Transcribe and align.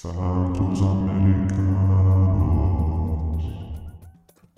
Santos 0.00 0.80
Americanos. 0.80 1.44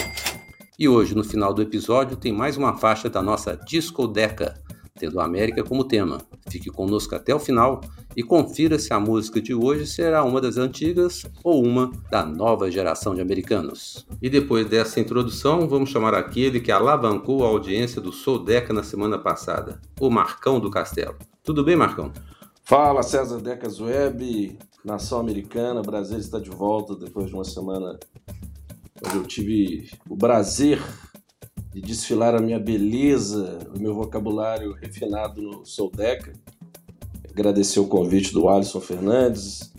E 0.78 0.88
hoje, 0.88 1.12
no 1.12 1.24
final 1.24 1.52
do 1.52 1.60
episódio, 1.60 2.16
tem 2.16 2.32
mais 2.32 2.56
uma 2.56 2.76
faixa 2.76 3.10
da 3.10 3.20
nossa 3.20 3.56
Discodeca, 3.56 4.54
tendo 4.94 5.18
a 5.18 5.24
América 5.24 5.64
como 5.64 5.82
tema. 5.82 6.18
Fique 6.48 6.70
conosco 6.70 7.16
até 7.16 7.34
o 7.34 7.40
final 7.40 7.80
e 8.16 8.22
confira 8.22 8.78
se 8.78 8.92
a 8.92 9.00
música 9.00 9.40
de 9.40 9.52
hoje 9.52 9.88
será 9.88 10.22
uma 10.22 10.40
das 10.40 10.56
antigas 10.56 11.26
ou 11.42 11.64
uma 11.64 11.90
da 12.12 12.24
nova 12.24 12.70
geração 12.70 13.12
de 13.12 13.20
americanos. 13.20 14.06
E 14.22 14.30
depois 14.30 14.68
dessa 14.68 15.00
introdução, 15.00 15.66
vamos 15.68 15.90
chamar 15.90 16.14
aquele 16.14 16.60
que 16.60 16.70
alavancou 16.70 17.44
a 17.44 17.48
audiência 17.48 18.00
do 18.00 18.12
Deca 18.38 18.72
na 18.72 18.84
semana 18.84 19.18
passada, 19.18 19.80
o 19.98 20.08
Marcão 20.08 20.60
do 20.60 20.70
Castelo. 20.70 21.16
Tudo 21.42 21.64
bem, 21.64 21.74
Marcão? 21.74 22.12
Fala, 22.62 23.02
César 23.02 23.40
Decas 23.40 23.80
Web, 23.80 24.56
nação 24.84 25.18
americana, 25.18 25.82
Brasil 25.82 26.18
está 26.18 26.38
de 26.38 26.50
volta 26.50 26.94
depois 26.94 27.26
de 27.26 27.34
uma 27.34 27.44
semana 27.44 27.98
onde 29.04 29.16
eu 29.16 29.24
tive 29.24 29.90
o 30.08 30.16
prazer 30.16 30.80
de 31.72 31.80
desfilar 31.80 32.34
a 32.34 32.40
minha 32.40 32.58
beleza, 32.58 33.58
o 33.74 33.78
meu 33.78 33.94
vocabulário 33.94 34.72
refinado 34.72 35.40
no 35.40 35.64
Soldeca. 35.64 36.32
Agradecer 37.30 37.78
o 37.78 37.86
convite 37.86 38.32
do 38.32 38.48
Alisson 38.48 38.80
Fernandes, 38.80 39.72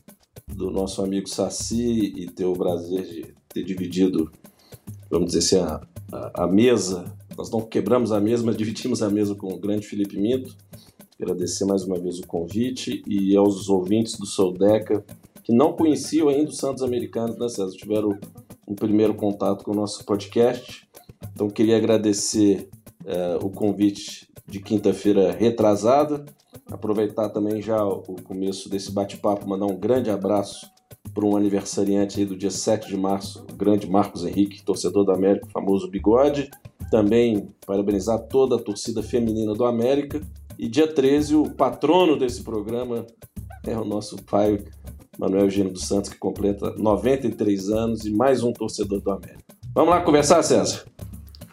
do 0.48 0.72
nosso 0.72 1.04
amigo 1.04 1.28
Saci 1.28 2.14
e 2.16 2.28
ter 2.28 2.46
o 2.46 2.54
prazer 2.54 3.04
de 3.04 3.34
ter 3.50 3.64
dividido, 3.64 4.32
vamos 5.10 5.34
dizer 5.34 5.40
assim, 5.40 5.58
a, 5.58 5.82
a, 6.12 6.44
a 6.44 6.48
mesa. 6.48 7.14
Nós 7.38 7.50
não 7.50 7.62
quebramos 7.62 8.12
a 8.12 8.20
mesa, 8.20 8.44
mas 8.44 8.58
dividimos 8.58 9.02
a 9.02 9.10
mesa 9.10 9.36
com 9.36 9.52
o 9.54 9.60
grande 9.60 9.88
Felipe 9.88 10.18
Minto. 10.18 10.56
Agradecer 11.20 11.66
mais 11.66 11.84
uma 11.84 12.00
vez 12.00 12.20
o 12.20 12.28
convite 12.28 13.04
e 13.06 13.36
aos 13.36 13.68
ouvintes 13.68 14.18
do 14.18 14.26
Soldeca 14.26 15.04
que 15.44 15.52
não 15.52 15.74
conheciam 15.74 16.30
ainda 16.30 16.50
os 16.52 16.58
Santos 16.58 16.84
Americanos, 16.84 17.38
né, 17.38 17.50
César? 17.50 17.76
Tiveram 17.76 18.18
um 18.70 18.76
primeiro 18.76 19.16
contato 19.16 19.66
com 19.66 19.72
o 19.72 19.76
nosso 19.76 20.06
podcast. 20.06 20.88
Então, 21.34 21.50
queria 21.50 21.76
agradecer 21.76 22.70
uh, 23.04 23.44
o 23.44 23.50
convite 23.50 24.30
de 24.46 24.60
quinta-feira 24.60 25.32
retrasada. 25.32 26.24
Aproveitar 26.72 27.30
também 27.30 27.62
já 27.62 27.84
o 27.84 28.16
começo 28.24 28.70
desse 28.70 28.92
bate-papo, 28.92 29.50
mandar 29.50 29.66
um 29.66 29.76
grande 29.76 30.12
abraço 30.12 30.70
para 31.14 31.26
um 31.26 31.36
aniversariante 31.36 32.24
do 32.24 32.38
dia 32.38 32.52
7 32.52 32.88
de 32.88 32.96
março, 32.96 33.44
o 33.52 33.56
grande 33.56 33.90
Marcos 33.90 34.24
Henrique, 34.24 34.64
torcedor 34.64 35.04
do 35.04 35.12
América, 35.12 35.48
famoso 35.52 35.90
Bigode. 35.90 36.52
Também 36.92 37.48
parabenizar 37.66 38.20
toda 38.28 38.56
a 38.56 38.60
torcida 38.60 39.02
feminina 39.02 39.54
do 39.54 39.66
América. 39.66 40.22
E 40.58 40.68
dia 40.68 40.88
13, 40.88 41.36
o 41.36 41.50
patrono 41.50 42.18
desse 42.18 42.44
programa 42.44 43.06
é 43.66 43.76
o 43.78 43.86
nosso 43.86 44.18
pai, 44.24 44.64
Manuel 45.20 45.44
Eugênio 45.44 45.74
dos 45.74 45.86
Santos, 45.86 46.10
que 46.10 46.18
completa 46.18 46.74
93 46.78 47.70
anos 47.70 48.06
e 48.06 48.10
mais 48.10 48.42
um 48.42 48.54
torcedor 48.54 49.02
do 49.02 49.12
América. 49.12 49.44
Vamos 49.76 49.90
lá 49.90 50.00
conversar, 50.00 50.42
César? 50.42 50.86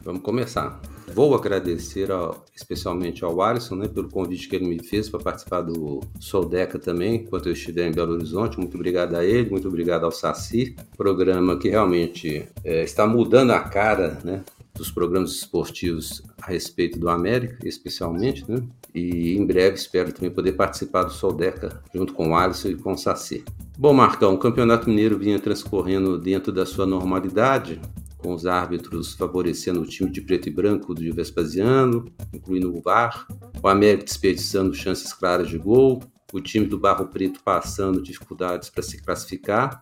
Vamos 0.04 0.22
começar. 0.22 0.80
Vou 1.12 1.34
agradecer 1.34 2.12
ao, 2.12 2.44
especialmente 2.54 3.24
ao 3.24 3.42
Alisson 3.42 3.74
né, 3.74 3.88
pelo 3.88 4.08
convite 4.08 4.48
que 4.48 4.54
ele 4.54 4.68
me 4.68 4.80
fez 4.80 5.08
para 5.08 5.18
participar 5.18 5.62
do 5.62 6.00
Soldeca 6.20 6.78
também, 6.78 7.16
enquanto 7.16 7.46
eu 7.46 7.54
estiver 7.54 7.88
em 7.88 7.92
Belo 7.92 8.12
Horizonte. 8.12 8.56
Muito 8.56 8.76
obrigado 8.76 9.16
a 9.16 9.24
ele, 9.24 9.50
muito 9.50 9.66
obrigado 9.66 10.04
ao 10.04 10.12
Saci, 10.12 10.76
programa 10.96 11.58
que 11.58 11.68
realmente 11.68 12.46
é, 12.62 12.84
está 12.84 13.04
mudando 13.04 13.50
a 13.50 13.60
cara 13.60 14.18
né, 14.22 14.44
dos 14.76 14.90
programas 14.90 15.32
esportivos 15.32 16.22
a 16.40 16.50
respeito 16.50 16.98
do 16.98 17.08
América, 17.08 17.66
especialmente, 17.66 18.44
né? 18.50 18.62
E 18.94 19.36
em 19.36 19.44
breve 19.44 19.76
espero 19.76 20.12
também 20.12 20.30
poder 20.30 20.52
participar 20.52 21.04
do 21.04 21.12
Soldeca 21.12 21.82
junto 21.94 22.12
com 22.14 22.30
o 22.30 22.34
Alisson 22.34 22.68
e 22.68 22.76
com 22.76 22.92
o 22.92 22.96
Saci. 22.96 23.44
Bom, 23.78 23.92
Marcão, 23.92 24.34
o 24.34 24.38
Campeonato 24.38 24.88
Mineiro 24.88 25.18
vinha 25.18 25.38
transcorrendo 25.38 26.18
dentro 26.18 26.50
da 26.52 26.64
sua 26.64 26.86
normalidade, 26.86 27.80
com 28.16 28.32
os 28.32 28.46
árbitros 28.46 29.14
favorecendo 29.14 29.82
o 29.82 29.86
time 29.86 30.10
de 30.10 30.20
preto 30.20 30.48
e 30.48 30.52
branco 30.52 30.94
do 30.94 31.14
Vespasiano, 31.14 32.06
incluindo 32.32 32.74
o 32.74 32.80
VAR, 32.80 33.26
o 33.62 33.68
América 33.68 34.04
desperdiçando 34.04 34.74
chances 34.74 35.12
claras 35.12 35.48
de 35.48 35.58
gol, 35.58 36.02
o 36.32 36.40
time 36.40 36.66
do 36.66 36.78
Barro 36.78 37.06
Preto 37.06 37.40
passando 37.44 38.02
dificuldades 38.02 38.68
para 38.68 38.82
se 38.82 39.00
classificar, 39.00 39.80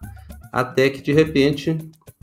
até 0.52 0.90
que 0.90 1.00
de 1.00 1.12
repente 1.12 1.78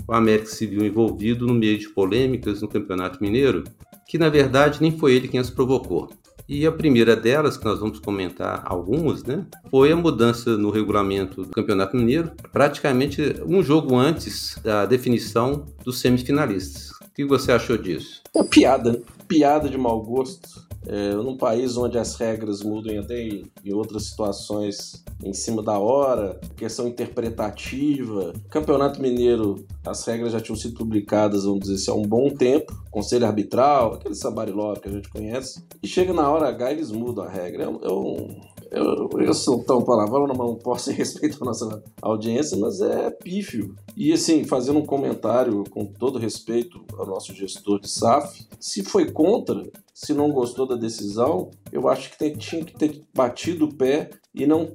o 0.08 0.14
América 0.14 0.50
se 0.50 0.66
viu 0.66 0.86
envolvido 0.86 1.46
no 1.48 1.54
meio 1.54 1.78
de 1.78 1.90
polêmicas 1.90 2.62
no 2.62 2.68
Campeonato 2.68 3.22
Mineiro, 3.22 3.64
que 4.08 4.18
na 4.18 4.30
verdade 4.30 4.82
nem 4.82 4.98
foi 4.98 5.14
ele 5.14 5.28
quem 5.28 5.40
as 5.40 5.50
provocou. 5.50 6.10
E 6.50 6.66
a 6.66 6.72
primeira 6.72 7.16
delas, 7.16 7.56
que 7.56 7.64
nós 7.64 7.80
vamos 7.80 8.00
comentar 8.00 8.64
algumas, 8.66 9.24
né, 9.24 9.46
foi 9.70 9.92
a 9.92 9.96
mudança 9.96 10.58
no 10.58 10.70
regulamento 10.70 11.44
do 11.44 11.50
Campeonato 11.50 11.96
Mineiro, 11.96 12.32
praticamente 12.52 13.36
um 13.48 13.64
jogo 13.64 13.96
antes 13.96 14.60
da 14.62 14.86
definição 14.86 15.66
dos 15.84 16.02
semifinalistas. 16.02 16.92
O 16.92 17.14
que 17.16 17.24
você 17.24 17.54
achou 17.54 17.78
disso? 17.78 18.22
Piada, 18.50 19.02
piada 19.28 19.70
de 19.70 19.78
mau 19.78 20.02
gosto. 20.02 20.71
É, 20.88 21.14
num 21.14 21.38
país 21.38 21.78
onde 21.78 21.98
as 21.98 22.16
regras 22.16 22.64
mudam 22.64 23.00
até 23.00 23.22
em, 23.22 23.74
outras 23.74 24.06
situações 24.06 25.04
em 25.24 25.34
cima 25.34 25.62
da 25.62 25.78
hora, 25.78 26.40
questão 26.58 26.88
interpretativa. 26.88 28.34
Campeonato 28.50 29.02
Mineiro, 29.02 29.64
as 29.86 30.04
regras 30.06 30.32
já 30.32 30.40
tinham 30.40 30.56
sido 30.56 30.76
publicadas, 30.76 31.44
vamos 31.46 31.62
dizer 31.62 31.76
assim, 31.76 31.92
há 31.92 31.94
um 31.94 32.08
bom 32.08 32.30
tempo. 32.30 32.76
Conselho 32.90 33.26
arbitral, 33.26 33.94
aquele 33.94 34.16
sabariló 34.16 34.74
que 34.74 34.90
a 34.90 34.92
gente 34.92 35.10
conhece. 35.10 35.64
E 35.82 35.88
chega 35.88 36.14
na 36.14 36.30
hora 36.30 36.50
H, 36.50 36.72
eles 36.72 36.92
mudam 36.92 37.24
a 37.26 37.30
regra. 37.30 37.64
É, 37.64 37.68
é 37.68 37.92
um, 37.92 38.51
eu, 38.72 39.10
eu 39.20 39.34
sou 39.34 39.62
tão 39.64 39.82
palavrão, 39.82 40.26
não 40.26 40.56
posso 40.56 40.86
ser 40.86 40.94
respeito 40.96 41.38
à 41.42 41.46
nossa 41.46 41.84
audiência, 42.02 42.58
mas 42.58 42.80
é 42.82 43.12
pífio. 43.12 43.76
E 43.98 44.14
assim, 44.14 44.46
fazendo 44.46 44.80
um 44.80 44.86
comentário 44.86 45.64
com 45.70 45.86
todo 45.86 46.18
respeito 46.18 46.84
ao 46.98 47.06
nosso 47.06 47.34
gestor 47.34 47.82
de 47.82 47.90
SAF, 47.90 48.48
se 48.60 48.84
foi 48.84 49.12
contra, 49.12 49.70
se 49.94 50.14
não 50.14 50.32
gostou 50.32 50.66
da 50.66 50.76
decisão, 50.76 51.52
eu 51.72 51.90
acho 51.90 52.18
que 52.18 52.32
tinha 52.38 52.64
que 52.64 52.74
ter 52.74 53.04
batido 53.14 53.66
o 53.66 53.76
pé 53.76 54.10
e 54.34 54.46
não 54.46 54.70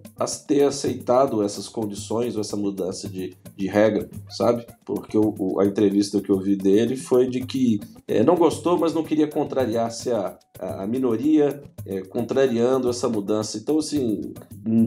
ter 0.46 0.64
aceitado 0.64 1.42
essas 1.42 1.68
condições 1.68 2.34
ou 2.34 2.40
essa 2.42 2.56
mudança 2.56 3.08
de, 3.08 3.34
de 3.56 3.66
regra, 3.66 4.08
sabe? 4.28 4.66
Porque 4.84 5.16
o, 5.16 5.34
o, 5.38 5.60
a 5.60 5.64
entrevista 5.64 6.20
que 6.20 6.30
eu 6.30 6.38
vi 6.38 6.56
dele 6.56 6.96
foi 6.96 7.28
de 7.28 7.40
que 7.40 7.80
é, 8.06 8.22
não 8.22 8.36
gostou, 8.36 8.78
mas 8.78 8.92
não 8.92 9.02
queria 9.02 9.26
contrariar-se 9.26 10.12
a, 10.12 10.38
a, 10.60 10.86
minoria, 10.86 11.62
é, 11.86 12.02
contrariando 12.02 12.88
essa 12.88 13.08
mudança. 13.08 13.56
Então, 13.56 13.78
assim, 13.78 14.34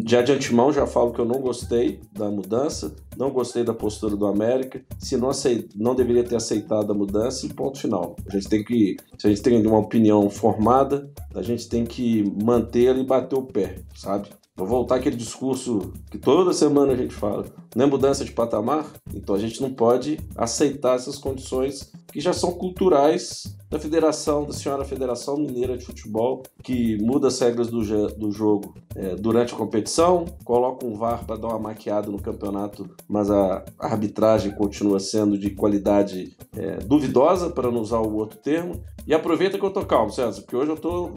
já 0.07 0.21
de 0.21 0.31
antemão 0.31 0.71
já 0.71 0.85
falo 0.85 1.11
que 1.11 1.19
eu 1.19 1.25
não 1.25 1.41
gostei 1.41 1.99
da 2.13 2.29
mudança, 2.29 2.95
não 3.17 3.31
gostei 3.31 3.63
da 3.63 3.73
postura 3.73 4.15
do 4.15 4.27
América. 4.27 4.81
Se 4.99 5.17
não, 5.17 5.29
aceit, 5.29 5.67
não 5.75 5.95
deveria 5.95 6.23
ter 6.23 6.35
aceitado 6.35 6.91
a 6.91 6.95
mudança, 6.95 7.45
e 7.45 7.49
ponto 7.49 7.79
final. 7.79 8.15
A 8.27 8.31
gente 8.31 8.47
tem 8.47 8.63
que, 8.63 8.97
se 9.17 9.27
a 9.27 9.29
gente 9.29 9.41
tem 9.41 9.65
uma 9.65 9.79
opinião 9.79 10.29
formada, 10.29 11.11
a 11.33 11.41
gente 11.41 11.67
tem 11.67 11.85
que 11.85 12.23
mantê-la 12.41 12.99
e 12.99 13.05
bater 13.05 13.35
o 13.35 13.43
pé, 13.43 13.79
sabe? 13.95 14.29
Vou 14.59 14.67
voltar 14.67 14.95
aquele 14.95 15.15
discurso 15.15 15.93
que 16.11 16.17
toda 16.17 16.51
semana 16.51 16.91
a 16.91 16.95
gente 16.95 17.15
fala. 17.15 17.45
Não 17.73 17.85
é 17.85 17.87
mudança 17.87 18.25
de 18.25 18.33
patamar? 18.33 18.85
Então 19.15 19.33
a 19.33 19.39
gente 19.39 19.61
não 19.61 19.73
pode 19.73 20.19
aceitar 20.35 20.97
essas 20.97 21.17
condições 21.17 21.89
que 22.11 22.19
já 22.19 22.33
são 22.33 22.51
culturais 22.51 23.43
da 23.69 23.79
federação, 23.79 24.45
da 24.45 24.51
senhora 24.51 24.83
Federação 24.83 25.37
Mineira 25.37 25.77
de 25.77 25.85
Futebol, 25.85 26.43
que 26.61 26.97
muda 27.01 27.27
as 27.27 27.39
regras 27.39 27.69
do, 27.69 27.79
do 28.15 28.31
jogo 28.31 28.73
é, 28.95 29.15
durante 29.15 29.53
a 29.53 29.57
competição, 29.57 30.25
coloca 30.43 30.85
um 30.85 30.95
VAR 30.95 31.23
para 31.23 31.37
dar 31.37 31.49
uma 31.49 31.59
maquiada 31.59 32.11
no 32.11 32.19
campeonato, 32.19 32.89
mas 33.07 33.29
a 33.29 33.63
arbitragem 33.77 34.51
continua 34.51 34.99
sendo 34.99 35.37
de 35.37 35.51
qualidade 35.51 36.35
é, 36.57 36.77
duvidosa, 36.77 37.51
para 37.51 37.71
não 37.71 37.79
usar 37.79 37.99
o 37.99 38.15
outro 38.15 38.39
termo. 38.39 38.83
E 39.05 39.13
aproveita 39.13 39.57
que 39.57 39.65
eu 39.65 39.71
tô 39.71 39.85
calmo, 39.85 40.11
César, 40.11 40.41
porque 40.41 40.55
hoje 40.55 40.71
eu 40.71 40.77
tô 40.77 41.11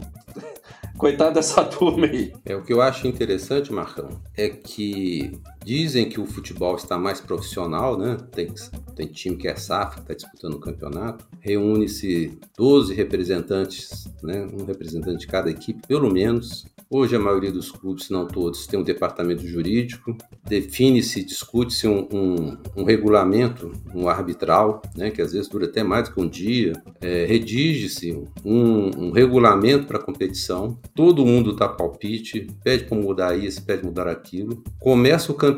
Coitado 0.97 1.33
dessa 1.33 1.63
turma 1.65 2.05
aí. 2.05 2.33
É, 2.45 2.55
o 2.55 2.63
que 2.63 2.71
eu 2.71 2.81
acho 2.81 3.07
interessante, 3.07 3.71
Marcão, 3.73 4.21
é 4.35 4.49
que 4.49 5.39
dizem 5.63 6.09
que 6.09 6.19
o 6.19 6.25
futebol 6.25 6.75
está 6.75 6.97
mais 6.97 7.21
profissional, 7.21 7.97
né? 7.97 8.17
Tem, 8.31 8.53
tem 8.95 9.07
time 9.07 9.37
que 9.37 9.47
é 9.47 9.55
SAF, 9.55 9.95
que 9.95 10.01
está 10.01 10.13
disputando 10.13 10.55
o 10.55 10.59
campeonato. 10.59 11.25
Reúne-se 11.39 12.37
12 12.57 12.93
representantes, 12.93 14.07
né? 14.21 14.45
Um 14.45 14.65
representante 14.65 15.19
de 15.19 15.27
cada 15.27 15.49
equipe, 15.49 15.87
pelo 15.87 16.11
menos. 16.11 16.65
Hoje 16.95 17.15
a 17.15 17.19
maioria 17.19 17.51
dos 17.51 17.71
clubes, 17.71 18.05
se 18.05 18.13
não 18.13 18.27
todos, 18.27 18.67
tem 18.67 18.79
um 18.79 18.83
departamento 18.83 19.47
jurídico, 19.47 20.15
define-se, 20.47 21.23
discute-se 21.23 21.87
um, 21.87 22.07
um, 22.13 22.57
um, 22.77 22.83
regulamento, 22.83 23.71
um 23.95 24.07
arbitral, 24.07 24.79
né, 24.95 25.09
que 25.09 25.19
às 25.19 25.33
vezes 25.33 25.47
dura 25.47 25.65
até 25.65 25.83
mais 25.83 26.07
do 26.07 26.13
que 26.13 26.21
um 26.21 26.27
dia, 26.27 26.73
é, 27.01 27.25
redige-se 27.25 28.11
um, 28.45 28.91
um, 28.95 29.11
regulamento 29.11 29.87
para 29.87 29.97
a 29.97 30.03
competição, 30.03 30.77
todo 30.93 31.25
mundo 31.25 31.55
dá 31.55 31.67
palpite, 31.67 32.47
pede 32.63 32.83
para 32.83 32.95
mudar 32.95 33.35
isso, 33.35 33.65
pede 33.65 33.83
mudar 33.83 34.07
aquilo, 34.07 34.63
começa 34.79 35.31
o 35.31 35.35
campeonato 35.35 35.52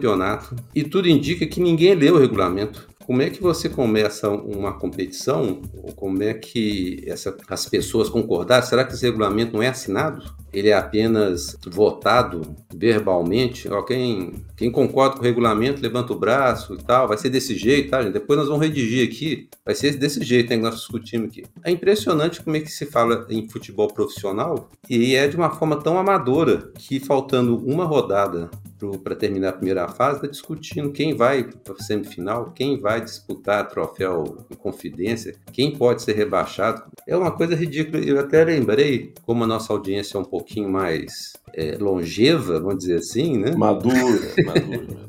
e 0.74 0.84
tudo 0.84 1.08
indica 1.08 1.46
que 1.46 1.60
ninguém 1.60 1.96
lê 1.96 2.12
o 2.12 2.18
regulamento. 2.18 2.88
Como 3.06 3.22
é 3.22 3.30
que 3.30 3.42
você 3.42 3.70
começa 3.70 4.28
uma 4.30 4.74
competição? 4.74 5.62
Como 5.96 6.24
é 6.24 6.34
que 6.34 7.04
essa, 7.06 7.38
as 7.48 7.68
pessoas 7.68 8.10
concordaram? 8.10 8.66
Será 8.66 8.84
que 8.84 8.94
esse 8.94 9.06
regulamento 9.06 9.54
não 9.54 9.62
é 9.62 9.68
assinado? 9.68 10.26
Ele 10.52 10.70
é 10.70 10.74
apenas 10.74 11.56
votado 11.68 12.56
verbalmente? 12.74 13.70
Quem, 13.86 14.34
quem 14.58 14.72
concorda 14.72 15.18
com 15.18 15.22
o 15.22 15.24
regulamento, 15.24 15.84
levanta 15.84 16.14
o 16.14 16.20
braço 16.20 16.74
e 16.74 16.78
tal. 16.84 17.08
Vai 17.08 17.20
ser 17.20 17.30
desse 17.30 17.56
jeito, 17.56 17.92
tá, 17.92 18.02
gente? 18.02 18.14
Depois 18.14 18.40
nós 18.40 18.48
vamos 18.48 18.66
redigir 18.66 19.08
aqui. 19.08 19.50
Vai 19.64 19.76
ser 19.76 19.96
desse 19.98 20.24
jeito 20.24 20.52
hein, 20.52 20.58
que 20.58 20.66
nós 20.66 20.76
discutimos 20.76 21.28
aqui. 21.28 21.44
É 21.64 21.70
impressionante 21.70 22.42
como 22.42 22.56
é 22.56 22.60
que 22.60 22.72
se 22.72 22.88
fala 22.88 23.28
em 23.30 23.48
futebol 23.48 23.88
profissional 23.88 24.72
e 24.90 25.14
é 25.14 25.28
de 25.28 25.36
uma 25.36 25.52
forma 25.52 25.76
tão 25.76 26.00
amadora 26.00 26.72
que 26.80 27.00
faltando 27.00 27.56
uma 27.58 27.86
rodada 27.86 28.50
para 28.92 29.16
terminar 29.16 29.50
a 29.50 29.54
primeira 29.54 29.88
fase, 29.88 30.18
está 30.18 30.28
discutindo 30.28 30.92
quem 30.92 31.16
vai 31.16 31.44
para 31.44 31.74
a 31.74 31.84
semifinal, 31.84 32.52
quem 32.52 32.80
vai 32.80 33.02
disputar 33.02 33.68
troféu 33.68 34.46
em 34.50 34.56
confidência, 34.56 35.36
quem 35.52 35.76
pode 35.76 36.02
ser 36.02 36.14
rebaixado. 36.14 36.84
É 37.08 37.16
uma 37.16 37.32
coisa 37.32 37.56
ridícula. 37.56 38.04
Eu 38.04 38.20
até 38.20 38.44
lembrei, 38.44 39.14
como 39.24 39.44
a 39.44 39.48
nossa 39.48 39.72
audiência 39.72 40.18
é 40.18 40.22
um 40.22 40.26
pouquinho 40.26 40.70
mais 40.70 41.34
é, 41.56 41.78
longeva, 41.80 42.60
vamos 42.60 42.80
dizer 42.80 42.98
assim, 42.98 43.38
né? 43.38 43.56
Madura, 43.56 43.96
madura, 44.46 44.82
madura. 44.82 45.06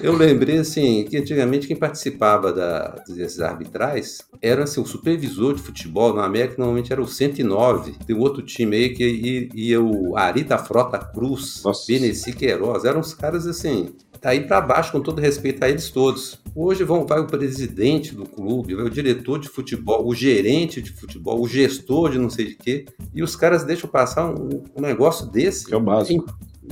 Eu 0.00 0.16
lembrei, 0.16 0.58
assim, 0.58 1.04
que 1.04 1.16
antigamente 1.16 1.66
quem 1.66 1.76
participava 1.76 2.52
da, 2.52 3.02
desses 3.06 3.40
arbitrais 3.40 4.22
era, 4.40 4.64
assim, 4.64 4.80
o 4.80 4.86
supervisor 4.86 5.54
de 5.54 5.62
futebol 5.62 6.14
na 6.14 6.24
América, 6.24 6.54
normalmente 6.58 6.92
era 6.92 7.02
o 7.02 7.06
109. 7.06 7.96
Tem 8.06 8.16
um 8.16 8.20
outro 8.20 8.42
time 8.42 8.76
aí 8.76 8.88
que 8.90 9.04
ia, 9.04 9.48
ia 9.54 9.80
o 9.80 10.16
Arita 10.16 10.56
Frota 10.56 10.98
Cruz, 10.98 11.62
Beneci 11.86 12.32
Queiroz. 12.32 12.84
Eram 12.84 13.00
os 13.00 13.12
caras, 13.12 13.46
assim, 13.46 13.94
tá 14.20 14.30
aí 14.30 14.46
para 14.46 14.60
baixo, 14.60 14.92
com 14.92 15.00
todo 15.00 15.20
respeito 15.20 15.62
a 15.62 15.68
eles 15.68 15.90
todos. 15.90 16.40
Hoje 16.54 16.84
vão, 16.84 17.06
vai 17.06 17.20
o 17.20 17.26
presidente 17.26 18.14
do 18.14 18.24
clube, 18.24 18.74
vai 18.74 18.84
o 18.84 18.90
diretor 18.90 19.38
de 19.38 19.48
futebol, 19.48 20.06
o 20.06 20.14
gerente 20.14 20.82
de 20.82 20.92
futebol, 20.92 21.40
o 21.40 21.48
gestor 21.48 22.10
de 22.10 22.18
não 22.18 22.30
sei 22.30 22.46
de 22.46 22.54
quê, 22.56 22.84
e 23.14 23.22
os 23.22 23.36
caras 23.36 23.64
deixam 23.64 23.88
passar 23.88 24.28
um, 24.28 24.62
um 24.76 24.80
negócio 24.80 25.26
desse. 25.26 25.72
É 25.72 25.76
o 25.76 25.80
básico. 25.80 26.26